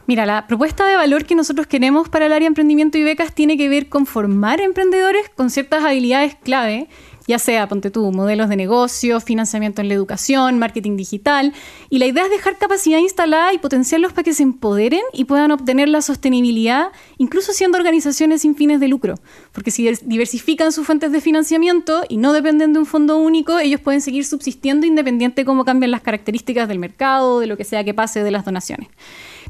Mira, 0.09 0.25
la 0.25 0.47
propuesta 0.47 0.87
de 0.87 0.97
valor 0.97 1.27
que 1.27 1.35
nosotros 1.35 1.67
queremos 1.67 2.09
para 2.09 2.25
el 2.25 2.33
área 2.33 2.47
de 2.47 2.49
emprendimiento 2.49 2.97
y 2.97 3.05
becas 3.05 3.35
tiene 3.35 3.59
que 3.59 3.69
ver 3.69 3.91
con 3.91 4.07
formar 4.07 4.59
emprendedores 4.59 5.29
con 5.29 5.51
ciertas 5.51 5.85
habilidades 5.85 6.35
clave, 6.35 6.89
ya 7.27 7.39
sea, 7.39 7.69
ponte 7.69 7.91
tú, 7.91 8.11
modelos 8.11 8.49
de 8.49 8.57
negocio, 8.57 9.21
financiamiento 9.21 9.83
en 9.83 9.89
la 9.89 9.93
educación, 9.93 10.59
marketing 10.59 10.97
digital. 10.97 11.53
Y 11.91 11.99
la 11.99 12.07
idea 12.07 12.25
es 12.25 12.31
dejar 12.31 12.57
capacidad 12.57 13.01
instalada 13.01 13.53
y 13.53 13.59
potenciarlos 13.59 14.15
para 14.15 14.23
que 14.23 14.33
se 14.33 14.45
empoderen 14.45 15.03
y 15.13 15.27
puedan 15.27 15.51
obtener 15.51 15.91
la 15.91 16.01
sostenibilidad, 16.01 16.87
incluso 17.19 17.53
siendo 17.53 17.77
organizaciones 17.77 18.41
sin 18.41 18.57
fines 18.57 18.81
de 18.81 18.89
lucro. 18.89 19.17
Porque 19.53 19.71
si 19.71 19.93
diversifican 20.05 20.73
sus 20.73 20.87
fuentes 20.87 21.13
de 21.13 21.21
financiamiento 21.21 22.03
y 22.09 22.17
no 22.17 22.33
dependen 22.33 22.73
de 22.73 22.79
un 22.79 22.87
fondo 22.87 23.19
único, 23.19 23.59
ellos 23.59 23.83
pueden 23.83 24.01
seguir 24.01 24.25
subsistiendo 24.25 24.87
independiente 24.87 25.43
de 25.43 25.45
cómo 25.45 25.67
cambian 25.67 25.91
las 25.91 26.01
características 26.01 26.67
del 26.67 26.79
mercado, 26.79 27.41
de 27.41 27.47
lo 27.47 27.59
que 27.59 27.65
sea 27.65 27.85
que 27.85 27.93
pase 27.93 28.23
de 28.23 28.31
las 28.31 28.47
donaciones. 28.47 28.89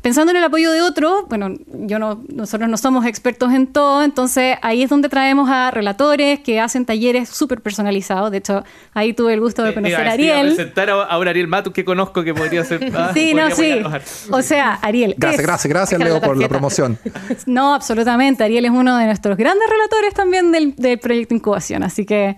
Pensando 0.03 0.31
en 0.31 0.37
el 0.37 0.45
apoyo 0.45 0.71
de 0.73 0.81
otro, 0.81 1.27
bueno, 1.29 1.51
yo 1.73 1.99
no, 1.99 2.23
nosotros 2.29 2.69
no 2.69 2.77
somos 2.77 3.05
expertos 3.07 3.53
en 3.53 3.67
todo, 3.67 4.03
entonces 4.05 4.57
ahí 4.63 4.83
es 4.83 4.91
donde 4.91 5.09
traemos 5.09 5.51
a 5.51 5.71
relatores 5.71 6.41
que 6.41 6.61
hacen 6.61 6.87
talleres 6.87 7.29
súper 7.29 7.61
personalizados. 7.61 8.31
De 8.31 8.39
hecho, 8.39 8.65
ahí 8.95 9.13
tuve 9.13 9.35
el 9.35 9.41
gusto 9.41 9.63
de 9.65 9.75
conocer 9.75 10.07
a 10.07 10.13
Ariel. 10.13 10.47
presentar 10.55 10.91
a, 10.91 11.03
a 11.05 11.19
un 11.19 11.27
Ariel 11.29 11.49
Matus 11.49 11.73
que 11.73 11.85
conozco 11.85 12.23
que 12.23 12.33
podría 12.35 12.65
ser. 12.65 12.93
ah, 12.97 13.11
Sí, 13.13 13.33
podría 13.33 13.49
no, 13.49 13.55
sí. 13.55 13.83
O 14.31 14.43
sea, 14.43 14.75
Ariel. 14.75 15.15
Gracias, 15.19 15.41
es- 15.41 15.47
gracias, 15.47 15.69
gracias 15.73 16.01
Leo 16.01 16.15
la 16.15 16.21
por 16.21 16.37
la 16.37 16.49
promoción. 16.49 16.99
No, 17.47 17.75
absolutamente. 17.75 18.45
Ariel 18.45 18.65
es 18.67 18.71
uno 18.71 18.97
de 18.97 19.07
nuestros 19.07 19.37
grandes 19.37 19.69
relatores 19.69 20.15
también 20.15 20.53
del, 20.53 20.75
del 20.77 20.99
proyecto 20.99 21.35
Incubación, 21.35 21.83
así 21.83 22.05
que 22.07 22.37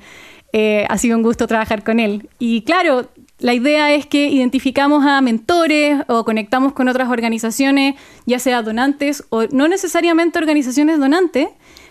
eh, 0.53 0.85
ha 0.89 0.99
sido 0.99 1.17
un 1.17 1.23
gusto 1.23 1.47
trabajar 1.47 1.85
con 1.85 2.01
él. 2.01 2.29
Y 2.39 2.63
claro, 2.63 3.09
la 3.41 3.55
idea 3.55 3.93
es 3.93 4.07
que 4.07 4.29
identificamos 4.29 5.05
a 5.07 5.21
mentores 5.21 6.03
o 6.09 6.25
conectamos 6.25 6.73
con 6.73 6.89
otras 6.89 7.09
organizaciones, 7.09 7.95
ya 8.27 8.39
sea 8.39 8.63
donantes 8.63 9.25
o 9.31 9.45
no 9.51 9.67
necesariamente 9.67 10.39
organizaciones 10.39 10.99
donantes, 10.99 11.49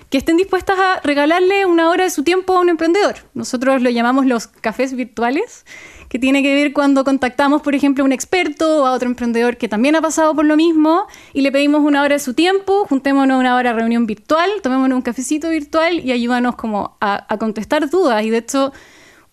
que 0.10 0.18
estén 0.18 0.38
dispuestas 0.38 0.77
a 0.79 1.01
regalarle 1.01 1.65
una 1.65 1.89
hora 1.89 2.03
de 2.03 2.10
su 2.10 2.24
tiempo 2.24 2.56
a 2.56 2.62
un 2.62 2.70
emprendedor. 2.70 3.15
Nosotros 3.34 3.82
lo 3.82 3.89
llamamos 3.89 4.25
los 4.25 4.48
cafés 4.48 4.96
virtuales, 4.96 5.65
que 6.08 6.18
tiene 6.18 6.41
que 6.41 6.56
ver 6.56 6.74
cuando 6.74 7.03
contactamos, 7.03 7.62
por 7.62 7.75
ejemplo, 7.75 8.03
a 8.03 8.06
un 8.06 8.12
experto 8.12 8.82
o 8.82 8.86
a 8.88 8.94
otro 8.94 9.08
emprendedor 9.08 9.58
que 9.58 9.68
también 9.68 9.96
ha 9.96 10.01
pasado 10.01 10.34
por 10.34 10.46
lo 10.46 10.58
mismo 10.58 11.06
y 11.34 11.41
le 11.41 11.51
pedimos 11.51 11.82
una 11.82 12.01
hora 12.01 12.15
de 12.15 12.20
su 12.20 12.34
tiempo, 12.34 12.86
juntémonos 12.89 13.39
una 13.39 13.56
hora 13.56 13.72
de 13.74 13.79
reunión 13.79 14.08
virtual, 14.08 14.50
tomémonos 14.63 14.96
un 14.96 15.01
cafecito 15.03 15.50
virtual 15.50 16.00
y 16.00 16.12
ayúdanos 16.12 16.56
como 16.56 16.98
a, 17.00 17.32
a 17.32 17.38
contestar 17.38 17.88
dudas. 17.91 18.24
Y 18.24 18.32
de 18.32 18.39
hecho, 18.39 18.74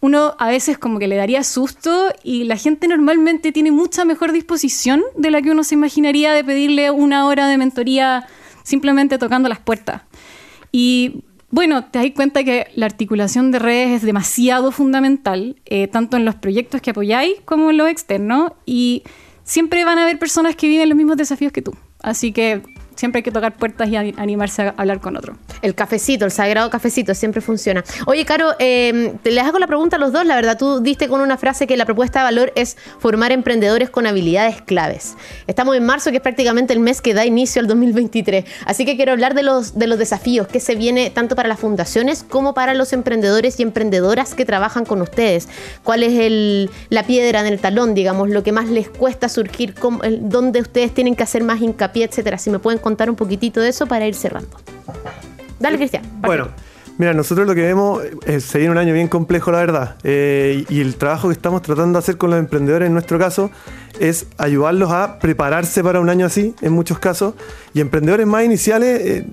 uno 0.00 0.34
a 0.38 0.48
veces 0.48 0.78
como 0.78 0.98
que 0.98 1.08
le 1.08 1.16
daría 1.16 1.42
susto 1.42 2.12
y 2.22 2.44
la 2.44 2.56
gente 2.56 2.86
normalmente 2.88 3.52
tiene 3.52 3.72
mucha 3.72 4.04
mejor 4.04 4.32
disposición 4.32 5.02
de 5.16 5.30
la 5.30 5.42
que 5.42 5.50
uno 5.50 5.64
se 5.64 5.74
imaginaría 5.74 6.32
de 6.32 6.44
pedirle 6.44 6.90
una 6.90 7.26
hora 7.26 7.48
de 7.48 7.56
mentoría 7.58 8.26
simplemente 8.62 9.18
tocando 9.18 9.48
las 9.48 9.60
puertas. 9.60 10.02
Y 10.72 11.24
bueno, 11.50 11.84
te 11.84 12.00
das 12.00 12.10
cuenta 12.14 12.44
que 12.44 12.66
la 12.74 12.86
articulación 12.86 13.50
de 13.50 13.58
redes 13.58 13.90
es 13.90 14.02
demasiado 14.02 14.72
fundamental, 14.72 15.56
eh, 15.64 15.86
tanto 15.86 16.16
en 16.16 16.24
los 16.24 16.34
proyectos 16.34 16.80
que 16.82 16.90
apoyáis 16.90 17.40
como 17.44 17.70
en 17.70 17.76
los 17.76 17.88
externos, 17.88 18.52
y 18.66 19.04
siempre 19.44 19.84
van 19.84 19.98
a 19.98 20.02
haber 20.02 20.18
personas 20.18 20.56
que 20.56 20.68
viven 20.68 20.88
los 20.88 20.96
mismos 20.96 21.16
desafíos 21.16 21.52
que 21.52 21.62
tú. 21.62 21.74
Así 22.02 22.32
que 22.32 22.62
siempre 22.96 23.20
hay 23.20 23.22
que 23.22 23.30
tocar 23.30 23.54
puertas 23.54 23.88
y 23.88 23.96
animarse 23.96 24.62
a 24.62 24.74
hablar 24.76 25.00
con 25.00 25.16
otro. 25.16 25.36
El 25.62 25.74
cafecito, 25.74 26.24
el 26.24 26.30
sagrado 26.32 26.68
cafecito, 26.70 27.14
siempre 27.14 27.40
funciona. 27.40 27.84
Oye, 28.06 28.24
Caro, 28.24 28.54
eh, 28.58 29.14
te 29.22 29.30
les 29.30 29.44
hago 29.44 29.58
la 29.58 29.66
pregunta 29.66 29.96
a 29.96 29.98
los 29.98 30.12
dos. 30.12 30.26
La 30.26 30.34
verdad, 30.34 30.58
tú 30.58 30.80
diste 30.80 31.08
con 31.08 31.20
una 31.20 31.36
frase 31.36 31.66
que 31.66 31.76
la 31.76 31.84
propuesta 31.84 32.18
de 32.20 32.24
valor 32.24 32.52
es 32.56 32.76
formar 32.98 33.32
emprendedores 33.32 33.90
con 33.90 34.06
habilidades 34.06 34.60
claves. 34.62 35.14
Estamos 35.46 35.76
en 35.76 35.84
marzo, 35.86 36.10
que 36.10 36.16
es 36.16 36.22
prácticamente 36.22 36.72
el 36.72 36.80
mes 36.80 37.00
que 37.00 37.14
da 37.14 37.24
inicio 37.24 37.60
al 37.60 37.66
2023. 37.68 38.44
Así 38.66 38.84
que 38.84 38.96
quiero 38.96 39.12
hablar 39.12 39.34
de 39.34 39.42
los, 39.42 39.78
de 39.78 39.86
los 39.86 39.98
desafíos 39.98 40.46
que 40.48 40.60
se 40.60 40.74
viene 40.74 41.10
tanto 41.10 41.36
para 41.36 41.48
las 41.48 41.60
fundaciones 41.60 42.24
como 42.28 42.54
para 42.54 42.74
los 42.74 42.92
emprendedores 42.92 43.60
y 43.60 43.62
emprendedoras 43.62 44.34
que 44.34 44.44
trabajan 44.44 44.84
con 44.84 45.02
ustedes. 45.02 45.48
¿Cuál 45.84 46.02
es 46.02 46.18
el- 46.18 46.70
la 46.88 47.02
piedra 47.04 47.40
en 47.40 47.46
el 47.46 47.58
talón, 47.60 47.94
digamos, 47.94 48.30
lo 48.30 48.42
que 48.42 48.52
más 48.52 48.68
les 48.68 48.88
cuesta 48.88 49.28
surgir, 49.28 49.74
cómo- 49.74 50.02
el- 50.02 50.28
dónde 50.28 50.60
ustedes 50.60 50.92
tienen 50.94 51.14
que 51.14 51.22
hacer 51.22 51.42
más 51.44 51.60
hincapié, 51.60 52.04
etcétera? 52.04 52.38
Si 52.38 52.50
me 52.50 52.58
pueden 52.58 52.78
contar 52.86 53.10
un 53.10 53.16
poquitito 53.16 53.60
de 53.60 53.70
eso 53.70 53.86
para 53.86 54.06
ir 54.06 54.14
cerrando. 54.14 54.56
Dale, 55.58 55.76
Cristian. 55.76 56.04
Bueno, 56.20 56.50
mira, 56.98 57.14
nosotros 57.14 57.44
lo 57.44 57.52
que 57.52 57.62
vemos 57.62 58.00
eh, 58.26 58.38
se 58.38 58.58
viene 58.58 58.70
un 58.70 58.78
año 58.78 58.94
bien 58.94 59.08
complejo, 59.08 59.50
la 59.50 59.58
verdad. 59.58 59.96
Eh, 60.04 60.64
y 60.68 60.80
el 60.80 60.94
trabajo 60.94 61.26
que 61.26 61.32
estamos 61.32 61.62
tratando 61.62 61.98
de 61.98 61.98
hacer 61.98 62.16
con 62.16 62.30
los 62.30 62.38
emprendedores 62.38 62.86
en 62.86 62.92
nuestro 62.92 63.18
caso 63.18 63.50
es 64.00 64.26
ayudarlos 64.38 64.90
a 64.90 65.18
prepararse 65.18 65.82
para 65.82 66.00
un 66.00 66.08
año 66.08 66.26
así, 66.26 66.54
en 66.62 66.72
muchos 66.72 66.98
casos. 66.98 67.34
Y 67.74 67.80
emprendedores 67.80 68.26
más 68.26 68.44
iniciales, 68.44 69.00
eh, 69.02 69.26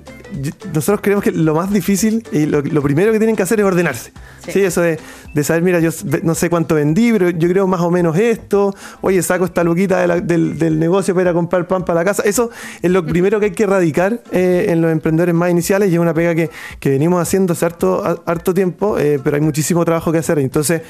nosotros 0.74 1.00
creemos 1.02 1.24
que 1.24 1.32
lo 1.32 1.56
más 1.56 1.72
difícil 1.72 2.28
y 2.32 2.46
lo, 2.46 2.62
lo 2.62 2.82
primero 2.82 3.12
que 3.12 3.18
tienen 3.20 3.36
que 3.36 3.44
hacer 3.44 3.60
es 3.60 3.66
ordenarse. 3.66 4.12
Sí, 4.50 4.62
eso 4.62 4.82
de, 4.82 5.00
de 5.34 5.44
saber, 5.46 5.64
mira, 5.64 5.80
yo 5.80 5.90
no 6.24 6.36
sé 6.36 6.50
cuánto 6.50 6.76
vendí, 6.76 7.14
pero 7.14 7.30
yo 7.30 7.48
creo 7.48 7.66
más 7.68 7.80
o 7.80 7.90
menos 7.90 8.18
esto. 8.18 8.76
Oye, 9.00 9.22
saco 9.22 9.46
esta 9.46 9.64
luquita 9.64 10.00
de 10.02 10.08
la- 10.08 10.20
del, 10.20 10.60
del 10.60 10.78
negocio 10.80 11.14
para 11.14 11.24
ir 11.24 11.28
a 11.30 11.34
comprar 11.34 11.66
pan 11.68 11.86
para 11.86 12.00
la 12.02 12.06
casa. 12.06 12.24
Eso 12.26 12.50
es 12.82 12.92
lo 12.92 13.06
primero 13.06 13.40
que 13.40 13.46
hay 13.46 13.52
que 13.52 13.64
erradicar 13.64 14.22
eh, 14.32 14.66
en 14.68 14.82
los 14.82 14.92
emprendedores 14.92 15.34
más 15.34 15.50
iniciales 15.50 15.90
y 15.90 15.94
es 15.94 16.00
una 16.00 16.14
pega 16.14 16.36
que, 16.36 16.50
que 16.82 16.90
venimos 16.90 17.22
haciendo 17.22 17.54
hace 17.54 17.66
harto, 17.66 18.04
harto 18.26 18.54
tiempo, 18.54 19.00
eh, 19.00 19.20
pero 19.24 19.38
hay 19.38 19.42
muchísimo 19.42 19.86
trabajo 19.86 20.12
que 20.12 20.18
hacer. 20.18 20.40
Entonces, 20.40 20.82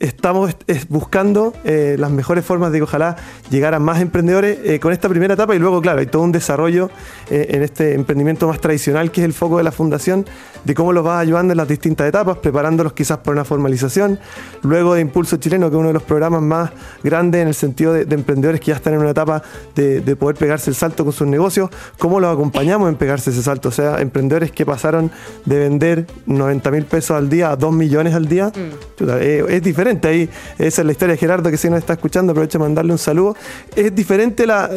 estamos 0.00 0.48
est- 0.50 0.62
es 0.66 0.88
buscando 0.88 1.52
eh, 1.64 1.96
las 1.98 2.10
mejores 2.10 2.44
formas 2.44 2.72
de 2.72 2.80
que 2.82 2.88
ojalá 2.88 3.16
llegar 3.50 3.74
a 3.74 3.78
más 3.78 4.00
emprendedores 4.00 4.58
eh, 4.64 4.80
con 4.80 4.92
esta 4.92 5.08
primera 5.08 5.34
etapa 5.34 5.54
y 5.54 5.58
luego, 5.58 5.80
claro, 5.80 6.00
hay 6.00 6.06
todo 6.06 6.22
un 6.22 6.32
desarrollo 6.32 6.90
eh, 7.30 7.46
en 7.50 7.62
este 7.62 7.94
emprendimiento 7.94 8.48
más 8.48 8.60
tradicional 8.60 9.10
que 9.10 9.20
es 9.20 9.24
el 9.24 9.32
foco 9.32 9.58
de 9.58 9.64
la 9.64 9.72
fundación, 9.72 10.26
de 10.64 10.74
cómo 10.74 10.92
los 10.92 11.04
vas 11.04 11.20
ayudando 11.20 11.52
en 11.52 11.56
las 11.56 11.68
distintas 11.68 12.08
etapas, 12.08 12.38
preparándolos 12.38 12.92
quizás 12.92 13.18
para 13.18 13.32
una 13.32 13.44
formalización, 13.44 14.18
luego 14.62 14.94
de 14.94 15.00
Impulso 15.00 15.36
Chileno, 15.36 15.70
que 15.70 15.76
es 15.76 15.78
uno 15.78 15.88
de 15.88 15.94
los 15.94 16.02
programas 16.02 16.42
más 16.42 16.70
grandes 17.02 17.42
en 17.42 17.48
el 17.48 17.54
sentido 17.54 17.92
de, 17.92 18.04
de 18.04 18.14
emprendedores 18.14 18.60
que 18.60 18.68
ya 18.68 18.76
están 18.76 18.94
en 18.94 19.00
una 19.00 19.10
etapa 19.10 19.42
de, 19.74 20.00
de 20.00 20.16
poder 20.16 20.36
pegarse 20.36 20.70
el 20.70 20.76
salto 20.76 21.04
con 21.04 21.12
sus 21.12 21.26
negocios, 21.26 21.70
cómo 21.98 22.20
los 22.20 22.32
acompañamos 22.32 22.88
en 22.88 22.96
pegarse 22.96 23.30
ese 23.30 23.42
salto, 23.42 23.68
o 23.68 23.72
sea, 23.72 24.00
emprendedores 24.00 24.52
que 24.52 24.66
pasaron 24.66 25.10
de 25.44 25.58
vender 25.58 26.06
90 26.26 26.70
mil 26.70 26.84
pesos 26.84 27.16
al 27.16 27.28
día 27.28 27.50
a 27.50 27.56
2 27.56 27.72
millones 27.72 28.14
al 28.14 28.26
día, 28.26 28.52
chuta, 28.96 29.20
eh, 29.20 29.44
es 29.48 29.62
diferente 29.62 30.08
ahí, 30.08 30.28
esa 30.58 30.82
es 30.82 30.86
la 30.86 30.92
historia 30.92 31.14
de 31.14 31.18
Gerardo 31.18 31.50
que 31.50 31.56
si 31.56 31.68
nos 31.68 31.78
está 31.78 31.94
escuchando, 31.94 32.32
aprovecho 32.32 32.58
de 32.58 32.64
mandarle 32.72 32.92
un 32.92 32.98
saludo. 32.98 33.36
Es 33.76 33.94
diferente 33.94 34.46
la, 34.46 34.70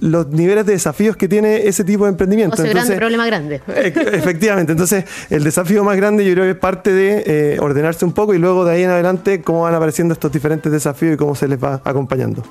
los 0.00 0.28
niveles 0.28 0.66
de 0.66 0.72
desafíos 0.72 1.16
que 1.16 1.28
tiene 1.28 1.66
ese 1.66 1.84
tipo 1.84 2.04
de 2.04 2.10
emprendimiento. 2.10 2.54
O 2.54 2.56
sea, 2.56 2.70
grande, 2.70 2.96
problema 2.96 3.26
grande. 3.26 3.60
Eh, 3.68 3.92
efectivamente, 4.12 4.72
entonces 4.72 5.04
el 5.30 5.44
desafío 5.44 5.84
más 5.84 5.96
grande 5.96 6.24
yo 6.24 6.32
creo 6.32 6.44
que 6.44 6.50
es 6.50 6.56
parte 6.56 6.92
de 6.92 7.22
eh, 7.26 7.58
ordenarse 7.60 8.04
un 8.04 8.12
poco 8.12 8.34
y 8.34 8.38
luego 8.38 8.64
de 8.64 8.72
ahí 8.72 8.82
en 8.82 8.90
adelante 8.90 9.42
cómo 9.42 9.62
van 9.62 9.74
apareciendo 9.74 10.14
estos 10.14 10.32
diferentes 10.32 10.70
desafíos 10.70 11.14
y 11.14 11.16
cómo 11.16 11.34
se 11.34 11.48
les 11.48 11.62
va 11.62 11.80
acompañando. 11.84 12.42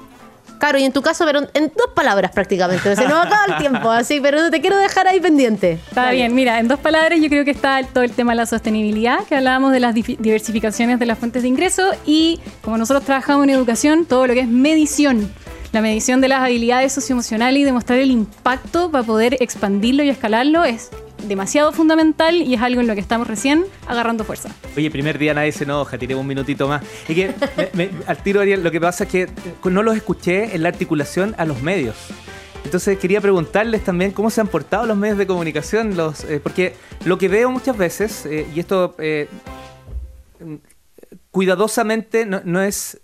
Claro, 0.61 0.77
y 0.77 0.83
en 0.83 0.93
tu 0.93 1.01
caso, 1.01 1.25
pero 1.25 1.39
en 1.55 1.71
dos 1.75 1.87
palabras 1.95 2.29
prácticamente. 2.29 2.95
Se 2.95 3.07
nos 3.07 3.25
acaba 3.25 3.45
el 3.47 3.57
tiempo, 3.57 3.89
así, 3.89 4.21
pero 4.21 4.39
no 4.39 4.51
te 4.51 4.61
quiero 4.61 4.77
dejar 4.77 5.07
ahí 5.07 5.19
pendiente. 5.19 5.79
Está 5.89 6.11
bien, 6.11 6.35
mira, 6.35 6.59
en 6.59 6.67
dos 6.67 6.79
palabras 6.79 7.19
yo 7.19 7.29
creo 7.29 7.43
que 7.43 7.49
está 7.49 7.81
todo 7.91 8.03
el 8.03 8.11
tema 8.11 8.33
de 8.33 8.35
la 8.35 8.45
sostenibilidad, 8.45 9.23
que 9.23 9.35
hablábamos 9.35 9.71
de 9.71 9.79
las 9.79 9.95
diversificaciones 9.95 10.99
de 10.99 11.07
las 11.07 11.17
fuentes 11.17 11.41
de 11.41 11.47
ingreso 11.47 11.89
y 12.05 12.39
como 12.61 12.77
nosotros 12.77 13.03
trabajamos 13.05 13.45
en 13.45 13.49
educación, 13.49 14.05
todo 14.05 14.27
lo 14.27 14.35
que 14.35 14.41
es 14.41 14.47
medición 14.47 15.33
la 15.71 15.81
medición 15.81 16.19
de 16.19 16.27
las 16.27 16.41
habilidades 16.41 16.91
socioemocionales 16.91 17.61
y 17.61 17.63
demostrar 17.63 17.99
el 17.99 18.11
impacto 18.11 18.91
para 18.91 19.05
poder 19.05 19.37
expandirlo 19.39 20.03
y 20.03 20.09
escalarlo 20.09 20.65
es 20.65 20.89
demasiado 21.27 21.71
fundamental 21.71 22.35
y 22.35 22.53
es 22.53 22.61
algo 22.61 22.81
en 22.81 22.87
lo 22.87 22.93
que 22.93 22.99
estamos 22.99 23.27
recién 23.27 23.65
agarrando 23.87 24.23
fuerza. 24.23 24.49
Oye, 24.75 24.89
primer 24.91 25.17
día 25.17 25.33
nadie 25.33 25.51
se 25.51 25.63
enoja, 25.63 25.97
tiré 25.97 26.15
un 26.15 26.27
minutito 26.27 26.67
más. 26.67 26.83
Y 27.07 27.15
que 27.15 27.33
al 28.07 28.17
tiro, 28.23 28.41
Ariel, 28.41 28.63
lo 28.63 28.71
que 28.71 28.81
pasa 28.81 29.05
es 29.05 29.09
que 29.09 29.29
no 29.63 29.83
los 29.83 29.95
escuché 29.95 30.55
en 30.55 30.63
la 30.63 30.69
articulación 30.69 31.35
a 31.37 31.45
los 31.45 31.61
medios. 31.61 31.95
Entonces 32.63 32.97
quería 32.99 33.21
preguntarles 33.21 33.83
también 33.83 34.11
cómo 34.11 34.29
se 34.29 34.41
han 34.41 34.47
portado 34.47 34.85
los 34.85 34.97
medios 34.97 35.17
de 35.17 35.27
comunicación, 35.27 35.97
los, 35.97 36.23
eh, 36.25 36.39
porque 36.41 36.75
lo 37.05 37.17
que 37.17 37.27
veo 37.27 37.49
muchas 37.49 37.77
veces, 37.77 38.25
eh, 38.25 38.47
y 38.53 38.59
esto 38.59 38.95
eh, 38.99 39.27
cuidadosamente 41.31 42.25
no 42.25 42.61
es 42.61 43.01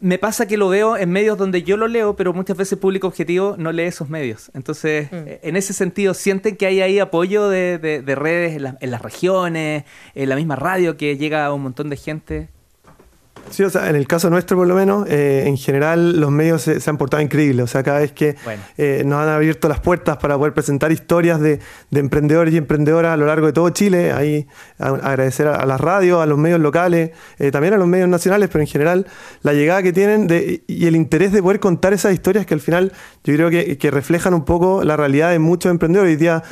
me 0.00 0.18
pasa 0.18 0.46
que 0.46 0.56
lo 0.56 0.68
veo 0.68 0.96
en 0.96 1.10
medios 1.10 1.38
donde 1.38 1.62
yo 1.62 1.76
lo 1.76 1.88
leo, 1.88 2.16
pero 2.16 2.32
muchas 2.32 2.56
veces 2.56 2.72
el 2.72 2.78
público 2.78 3.06
objetivo 3.06 3.56
no 3.58 3.72
lee 3.72 3.84
esos 3.84 4.08
medios. 4.08 4.50
Entonces, 4.54 5.10
mm. 5.10 5.16
eh, 5.26 5.40
en 5.42 5.56
ese 5.56 5.72
sentido, 5.72 6.14
¿sienten 6.14 6.56
que 6.56 6.66
hay 6.66 6.80
ahí 6.80 6.98
apoyo 6.98 7.48
de, 7.48 8.02
redes 8.06 8.56
en, 8.56 8.76
en, 8.80 8.90
las 8.90 9.02
regiones, 9.02 9.84
en 10.14 10.28
la 10.28 10.36
misma 10.36 10.56
radio 10.56 10.96
que 10.96 11.16
llega 11.16 11.46
a 11.46 11.52
un 11.52 11.62
montón 11.62 11.88
de 11.88 11.96
gente? 11.96 12.48
Sí, 13.50 13.62
o 13.62 13.70
sea, 13.70 13.88
en 13.88 13.96
el 13.96 14.06
caso 14.06 14.30
nuestro 14.30 14.56
por 14.56 14.66
lo 14.66 14.74
menos, 14.74 15.08
eh, 15.08 15.44
en 15.46 15.56
general 15.56 16.20
los 16.20 16.30
medios 16.30 16.62
se, 16.62 16.78
han 16.88 16.96
portado 16.96 17.22
increíbles. 17.22 17.64
O 17.64 17.66
sea, 17.66 17.82
cada 17.82 18.00
vez 18.00 18.12
que 18.12 18.36
eh, 18.76 19.02
nos 19.06 19.20
han 19.22 19.28
abierto 19.28 19.68
las 19.68 19.80
puertas 19.80 20.18
para 20.18 20.36
poder 20.36 20.52
presentar 20.52 20.92
historias 20.92 21.40
de, 21.40 21.60
emprendedores 21.92 22.52
y 22.54 22.56
emprendedoras 22.56 23.14
a 23.14 23.16
lo 23.16 23.26
largo 23.26 23.46
de 23.46 23.52
todo 23.52 23.70
Chile, 23.70 24.12
ahí 24.12 24.46
agradecer 24.78 25.48
a, 25.48 25.64
las 25.66 25.80
radios, 25.80 26.22
a 26.22 26.26
los 26.26 26.38
medios 26.38 26.60
locales, 26.60 27.10
eh, 27.38 27.50
también 27.50 27.74
a 27.74 27.76
los 27.78 27.88
medios 27.88 28.08
nacionales, 28.08 28.48
pero 28.52 28.62
en 28.62 28.68
general 28.68 29.06
la 29.42 29.52
llegada 29.52 29.82
que 29.82 29.92
tienen 29.92 30.26
de, 30.26 30.62
y 30.66 30.86
el 30.86 30.96
interés 30.96 31.32
de 31.32 31.42
poder 31.42 31.60
contar 31.60 31.92
esas 31.92 32.12
historias 32.12 32.46
que 32.46 32.54
al 32.54 32.60
final 32.60 32.92
yo 33.24 33.34
creo 33.34 33.50
que, 33.50 33.88
reflejan 33.88 34.34
un 34.34 34.44
poco 34.44 34.84
la 34.84 34.98
realidad 34.98 35.30
de 35.30 35.38
muchos 35.38 35.70
emprendedores. 35.70 36.12
Hoy 36.12 36.16
día, 36.16 36.42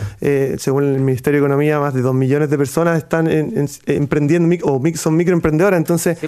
según 0.59 0.85
el 0.85 1.01
Ministerio 1.01 1.41
de 1.41 1.47
Economía, 1.47 1.79
más 1.79 1.93
de 1.93 2.01
dos 2.01 2.15
millones 2.15 2.49
de 2.49 2.57
personas 2.57 2.97
están 2.97 3.29
emprendiendo 3.87 4.57
o 4.63 4.81
son 4.95 5.17
microemprendedoras. 5.17 5.77
Entonces, 5.77 6.19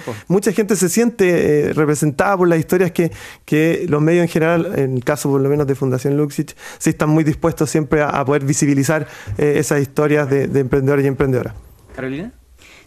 mucha 0.49 0.55
gente 0.55 0.75
se 0.75 0.89
siente 0.89 1.69
eh, 1.69 1.73
representada 1.73 2.35
por 2.37 2.47
las 2.47 2.57
historias 2.57 2.91
que, 2.91 3.11
que, 3.45 3.85
los 3.87 4.01
medios 4.01 4.23
en 4.23 4.29
general, 4.29 4.73
en 4.75 4.95
el 4.97 5.03
caso 5.03 5.29
por 5.29 5.41
lo 5.41 5.49
menos 5.49 5.67
de 5.67 5.75
Fundación 5.75 6.17
Luxich, 6.17 6.55
sí 6.79 6.89
están 6.89 7.09
muy 7.09 7.23
dispuestos 7.23 7.69
siempre 7.69 8.01
a, 8.01 8.25
poder 8.25 8.43
visibilizar 8.45 9.07
eh, 9.37 9.55
esas 9.57 9.81
historias 9.81 10.29
de, 10.29 10.43
emprendedores 10.59 11.05
y 11.05 11.07
emprendedoras. 11.07 11.53
Carolina. 11.95 12.31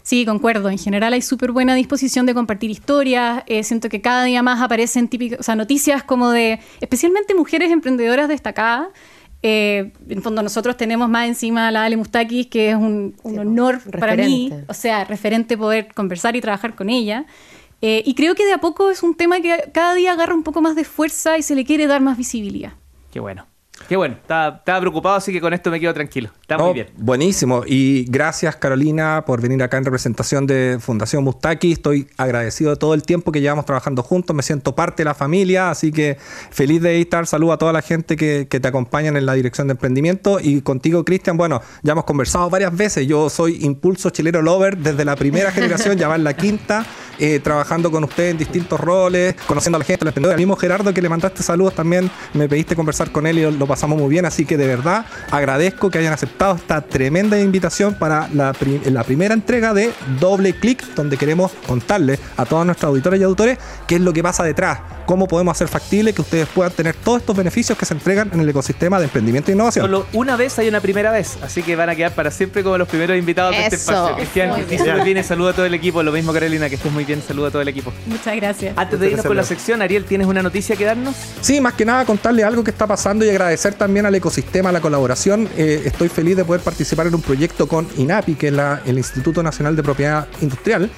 Sí, 0.01 0.25
concuerdo. 0.25 0.69
En 0.69 0.77
general 0.77 1.13
hay 1.13 1.21
súper 1.21 1.51
buena 1.51 1.75
disposición 1.75 2.25
de 2.25 2.33
compartir 2.33 2.69
historias. 2.69 3.43
Eh, 3.47 3.63
siento 3.63 3.87
que 3.87 4.01
cada 4.01 4.25
día 4.25 4.43
más 4.43 4.61
aparecen 4.61 5.07
típicas, 5.07 5.39
o 5.39 5.43
sea, 5.43 5.55
noticias 5.55 6.03
como 6.03 6.31
de, 6.31 6.59
especialmente 6.81 7.33
mujeres 7.33 7.71
emprendedoras 7.71 8.27
destacadas. 8.27 8.87
En 9.43 10.21
fondo 10.21 10.41
nosotros 10.41 10.77
tenemos 10.77 11.09
más 11.09 11.27
encima 11.27 11.67
a 11.67 11.71
la 11.71 11.83
Ale 11.83 11.97
Mustakis, 11.97 12.47
que 12.47 12.69
es 12.69 12.75
un, 12.75 13.15
honor 13.23 13.81
para 13.99 14.15
mí, 14.15 14.51
o 14.67 14.73
sea, 14.73 15.03
referente 15.03 15.57
poder 15.57 15.93
conversar 15.93 16.35
y 16.35 16.41
trabajar 16.41 16.75
con 16.75 16.89
ella. 16.89 17.25
Eh, 17.81 18.01
y 18.05 18.15
creo 18.15 18.33
que 18.33 18.45
de 18.45 18.53
a 18.53 18.59
poco 18.59 18.89
es 18.89 19.03
un 19.03 19.15
tema 19.15 19.41
que 19.41 19.69
cada 19.73 19.93
día 19.93 20.13
agarra 20.13 20.33
un 20.33 20.43
poco 20.43 20.61
más 20.61 20.75
de 20.77 20.85
fuerza 20.85 21.37
y 21.37 21.43
se 21.43 21.53
le 21.53 21.65
quiere 21.65 21.85
dar 21.85 21.99
más 21.99 22.17
visibilidad. 22.17 22.71
Qué 23.11 23.19
bueno. 23.19 23.45
Qué 23.87 23.97
bueno, 23.97 24.15
estaba, 24.21 24.61
preocupado, 24.63 25.15
así 25.15 25.31
que 25.31 25.41
con 25.41 25.53
esto 25.53 25.69
me 25.69 25.79
quedo 25.79 25.93
tranquilo. 25.93 26.29
Está 26.41 26.57
muy 26.57 26.73
bien. 26.73 26.87
Buenísimo. 26.97 27.63
Y 27.65 28.05
gracias, 28.05 28.55
Carolina, 28.55 29.23
por 29.25 29.41
venir 29.41 29.61
acá 29.61 29.77
en 29.77 29.85
representación 29.85 30.47
de 30.47 30.77
Fundación 30.79 31.23
Mustaki. 31.23 31.73
Estoy 31.73 32.07
agradecido 32.17 32.71
de 32.71 32.77
todo 32.77 32.93
el 32.93 33.03
tiempo 33.03 33.31
que 33.31 33.41
llevamos 33.41 33.65
trabajando 33.65 34.03
juntos. 34.03 34.35
Me 34.35 34.43
siento 34.43 34.75
parte 34.75 35.03
de 35.03 35.05
la 35.05 35.13
familia, 35.13 35.69
así 35.69 35.91
que 35.91 36.17
feliz 36.51 36.81
de 36.81 36.99
estar. 37.01 37.27
Saludo 37.27 37.53
a 37.53 37.57
toda 37.57 37.73
la 37.73 37.81
gente 37.81 38.15
que, 38.15 38.45
te 38.45 38.67
acompañan 38.67 39.17
en 39.17 39.25
la 39.25 39.33
dirección 39.33 39.67
de 39.67 39.71
emprendimiento. 39.73 40.39
Y 40.39 40.61
contigo, 40.61 41.03
Cristian, 41.03 41.37
bueno, 41.37 41.61
ya 41.81 41.93
hemos 41.93 42.05
conversado 42.05 42.49
varias 42.49 42.75
veces. 42.75 43.07
Yo 43.07 43.29
soy 43.29 43.65
Impulso 43.65 44.09
Chilero 44.09 44.41
Lover 44.41 44.77
desde 44.77 45.03
la 45.05 45.15
primera 45.15 45.51
generación, 45.53 45.97
ya 45.97 46.07
va 46.07 46.15
en 46.15 46.23
la 46.23 46.35
quinta. 46.35 46.85
Eh, 47.19 47.39
trabajando 47.39 47.91
con 47.91 48.03
usted 48.03 48.29
en 48.29 48.37
distintos 48.39 48.79
roles, 48.79 49.35
conociendo 49.45 49.75
a 49.75 49.79
la 49.79 49.85
gente, 49.85 50.03
al 50.03 50.07
emprendedor. 50.07 50.33
Al 50.33 50.39
mismo 50.39 50.55
Gerardo 50.55 50.93
que 50.93 51.01
le 51.01 51.09
mandaste 51.09 51.43
saludos 51.43 51.75
también, 51.75 52.09
me 52.33 52.49
pediste 52.49 52.75
conversar 52.75 53.11
con 53.11 53.27
él 53.27 53.37
y 53.37 53.51
lo 53.51 53.67
pasamos 53.73 53.99
muy 53.99 54.09
bien. 54.09 54.25
Así 54.25 54.45
que 54.45 54.55
de 54.55 54.67
verdad 54.67 55.05
agradezco 55.31 55.89
que 55.89 55.97
hayan 55.97 56.13
aceptado 56.13 56.55
esta 56.55 56.81
tremenda 56.81 57.39
invitación 57.39 57.95
para 57.95 58.29
la, 58.33 58.53
la 58.85 59.03
primera 59.03 59.33
entrega 59.33 59.73
de 59.73 59.91
Doble 60.19 60.53
Clic, 60.53 60.83
donde 60.93 61.17
queremos 61.17 61.51
contarles 61.65 62.19
a 62.37 62.45
todos 62.45 62.65
nuestros 62.67 62.89
auditores 62.89 63.19
y 63.19 63.23
auditores 63.23 63.57
qué 63.87 63.95
es 63.95 64.01
lo 64.01 64.13
que 64.13 64.21
pasa 64.21 64.43
detrás, 64.43 64.79
cómo 65.07 65.27
podemos 65.27 65.55
hacer 65.55 65.67
factible 65.67 66.13
que 66.13 66.21
ustedes 66.21 66.47
puedan 66.47 66.71
tener 66.71 66.95
todos 66.95 67.21
estos 67.21 67.35
beneficios 67.35 67.75
que 67.77 67.85
se 67.85 67.95
entregan 67.95 68.29
en 68.31 68.41
el 68.41 68.49
ecosistema 68.49 68.99
de 68.99 69.05
emprendimiento 69.05 69.49
e 69.49 69.55
innovación. 69.55 69.85
Solo 69.85 70.05
una 70.13 70.35
vez 70.35 70.59
hay 70.59 70.67
una 70.67 70.81
primera 70.81 71.11
vez, 71.11 71.37
así 71.41 71.63
que 71.63 71.75
van 71.75 71.89
a 71.89 71.95
quedar 71.95 72.11
para 72.11 72.29
siempre 72.29 72.63
como 72.63 72.77
los 72.77 72.87
primeros 72.87 73.17
invitados 73.17 73.55
de 73.55 73.63
este 73.63 73.75
espacio. 73.77 74.15
Cristian, 74.15 74.65
que 74.65 75.03
bien, 75.03 75.23
saludo 75.23 75.49
a 75.49 75.53
todo 75.53 75.65
el 75.65 75.73
equipo. 75.73 76.03
Lo 76.03 76.11
mismo, 76.11 76.31
Carolina, 76.31 76.69
que 76.69 76.75
estés 76.75 76.91
muy 76.91 77.05
bien, 77.05 77.23
saludo 77.25 77.47
a 77.47 77.51
todo 77.51 77.61
el 77.61 77.67
equipo. 77.67 77.91
Muchas 78.05 78.35
gracias. 78.35 78.77
Antes 78.77 78.99
de 78.99 79.09
irnos 79.09 79.25
con 79.25 79.35
la 79.35 79.43
sección, 79.43 79.81
Ariel, 79.81 80.05
¿tienes 80.05 80.27
una 80.27 80.43
noticia 80.43 80.75
que 80.75 80.85
darnos? 80.85 81.15
Sí, 81.41 81.59
más 81.59 81.73
que 81.73 81.85
nada 81.85 82.05
contarle 82.05 82.43
algo 82.43 82.63
que 82.63 82.71
está 82.71 82.85
pasando 82.85 83.25
y 83.25 83.29
agradecer 83.29 83.52
también 83.77 84.05
al 84.05 84.15
ecosistema, 84.15 84.71
la 84.71 84.81
colaboración. 84.81 85.47
Eh, 85.57 85.83
estoy 85.85 86.09
feliz 86.09 86.35
de 86.37 86.45
poder 86.45 86.61
participar 86.61 87.07
en 87.07 87.15
un 87.15 87.21
proyecto 87.21 87.67
con 87.67 87.87
INAPI, 87.97 88.35
que 88.35 88.47
es 88.49 88.53
el 88.85 88.97
Instituto 88.97 89.41
Nacional 89.41 89.75
de 89.75 89.83
Propiedad 89.83 90.27
Industrial, 90.41 90.89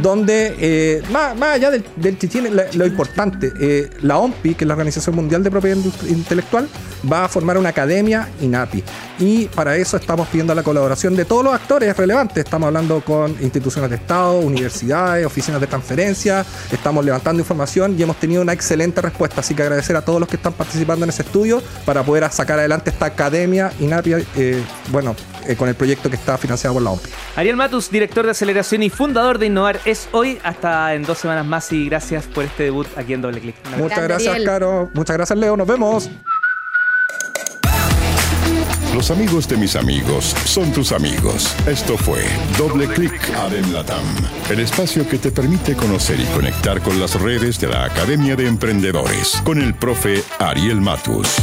donde, 0.00 0.54
eh, 0.58 1.02
más, 1.10 1.40
allá 1.40 1.70
del, 1.70 1.84
del 1.96 2.18
chichín, 2.18 2.48
lo, 2.74 2.86
importante, 2.86 3.52
eh, 3.60 3.90
la 4.02 4.18
OMPI, 4.18 4.54
que 4.54 4.64
es 4.64 4.68
la 4.68 4.74
Organización 4.74 5.16
Mundial 5.16 5.42
de 5.42 5.50
Propiedad 5.50 5.78
Intelectual, 6.08 6.68
va 7.10 7.24
a 7.24 7.28
formar 7.28 7.58
una 7.58 7.70
academia 7.70 8.28
INAPI. 8.40 8.82
Y 9.18 9.46
para 9.46 9.76
eso 9.76 9.96
estamos 9.96 10.28
pidiendo 10.28 10.54
la 10.54 10.62
colaboración 10.62 11.14
de 11.14 11.24
todos 11.24 11.44
los 11.44 11.54
actores 11.54 11.96
relevantes. 11.96 12.44
Estamos 12.44 12.66
hablando 12.66 13.00
con 13.04 13.36
instituciones 13.40 13.90
de 13.90 13.96
Estado, 13.96 14.38
universidades, 14.38 15.24
oficinas 15.26 15.60
de 15.60 15.66
transferencia, 15.66 16.44
estamos 16.70 17.04
levantando 17.04 17.40
información 17.40 17.94
y 17.98 18.02
hemos 18.02 18.18
tenido 18.18 18.42
una 18.42 18.52
excelente 18.52 19.00
respuesta. 19.00 19.40
Así 19.40 19.54
que 19.54 19.62
agradecer 19.62 19.96
a 19.96 20.02
todos 20.02 20.20
los 20.20 20.28
que 20.28 20.36
están 20.36 20.52
participando 20.52 21.04
en 21.04 21.10
ese 21.10 21.22
estudio 21.22 21.62
para 21.84 22.01
poder 22.04 22.30
sacar 22.30 22.58
adelante 22.58 22.90
esta 22.90 23.06
academia 23.06 23.72
INAPI, 23.80 24.12
eh, 24.36 24.62
bueno, 24.88 25.16
eh, 25.46 25.56
con 25.56 25.68
el 25.68 25.74
proyecto 25.74 26.08
que 26.08 26.16
está 26.16 26.38
financiado 26.38 26.74
por 26.74 26.82
la 26.82 26.90
OMPI. 26.90 27.10
Ariel 27.36 27.56
Matus, 27.56 27.90
director 27.90 28.24
de 28.24 28.30
aceleración 28.30 28.82
y 28.82 28.90
fundador 28.90 29.38
de 29.38 29.46
Innovar, 29.46 29.80
es 29.84 30.08
hoy 30.12 30.38
hasta 30.44 30.94
en 30.94 31.02
dos 31.02 31.18
semanas 31.18 31.46
más 31.46 31.72
y 31.72 31.86
gracias 31.86 32.26
por 32.26 32.44
este 32.44 32.64
debut 32.64 32.86
aquí 32.96 33.14
en 33.14 33.22
Doble 33.22 33.40
Clic. 33.40 33.56
Muchas 33.76 34.02
gracias, 34.02 34.38
Caro. 34.44 34.90
Muchas 34.94 35.16
gracias, 35.16 35.38
Leo. 35.38 35.56
Nos 35.56 35.66
vemos. 35.66 36.10
Los 38.94 39.10
amigos 39.10 39.48
de 39.48 39.56
mis 39.56 39.74
amigos 39.74 40.34
son 40.44 40.70
tus 40.72 40.92
amigos. 40.92 41.56
Esto 41.66 41.96
fue 41.96 42.24
Doble 42.58 42.86
Clic 42.86 43.12
Adem 43.36 43.72
Latam, 43.72 44.04
el 44.50 44.60
espacio 44.60 45.08
que 45.08 45.16
te 45.16 45.32
permite 45.32 45.74
conocer 45.74 46.20
y 46.20 46.24
conectar 46.26 46.82
con 46.82 47.00
las 47.00 47.18
redes 47.18 47.58
de 47.58 47.68
la 47.68 47.84
Academia 47.84 48.36
de 48.36 48.46
Emprendedores, 48.46 49.40
con 49.44 49.60
el 49.62 49.74
profe 49.74 50.22
Ariel 50.38 50.82
Matus. 50.82 51.36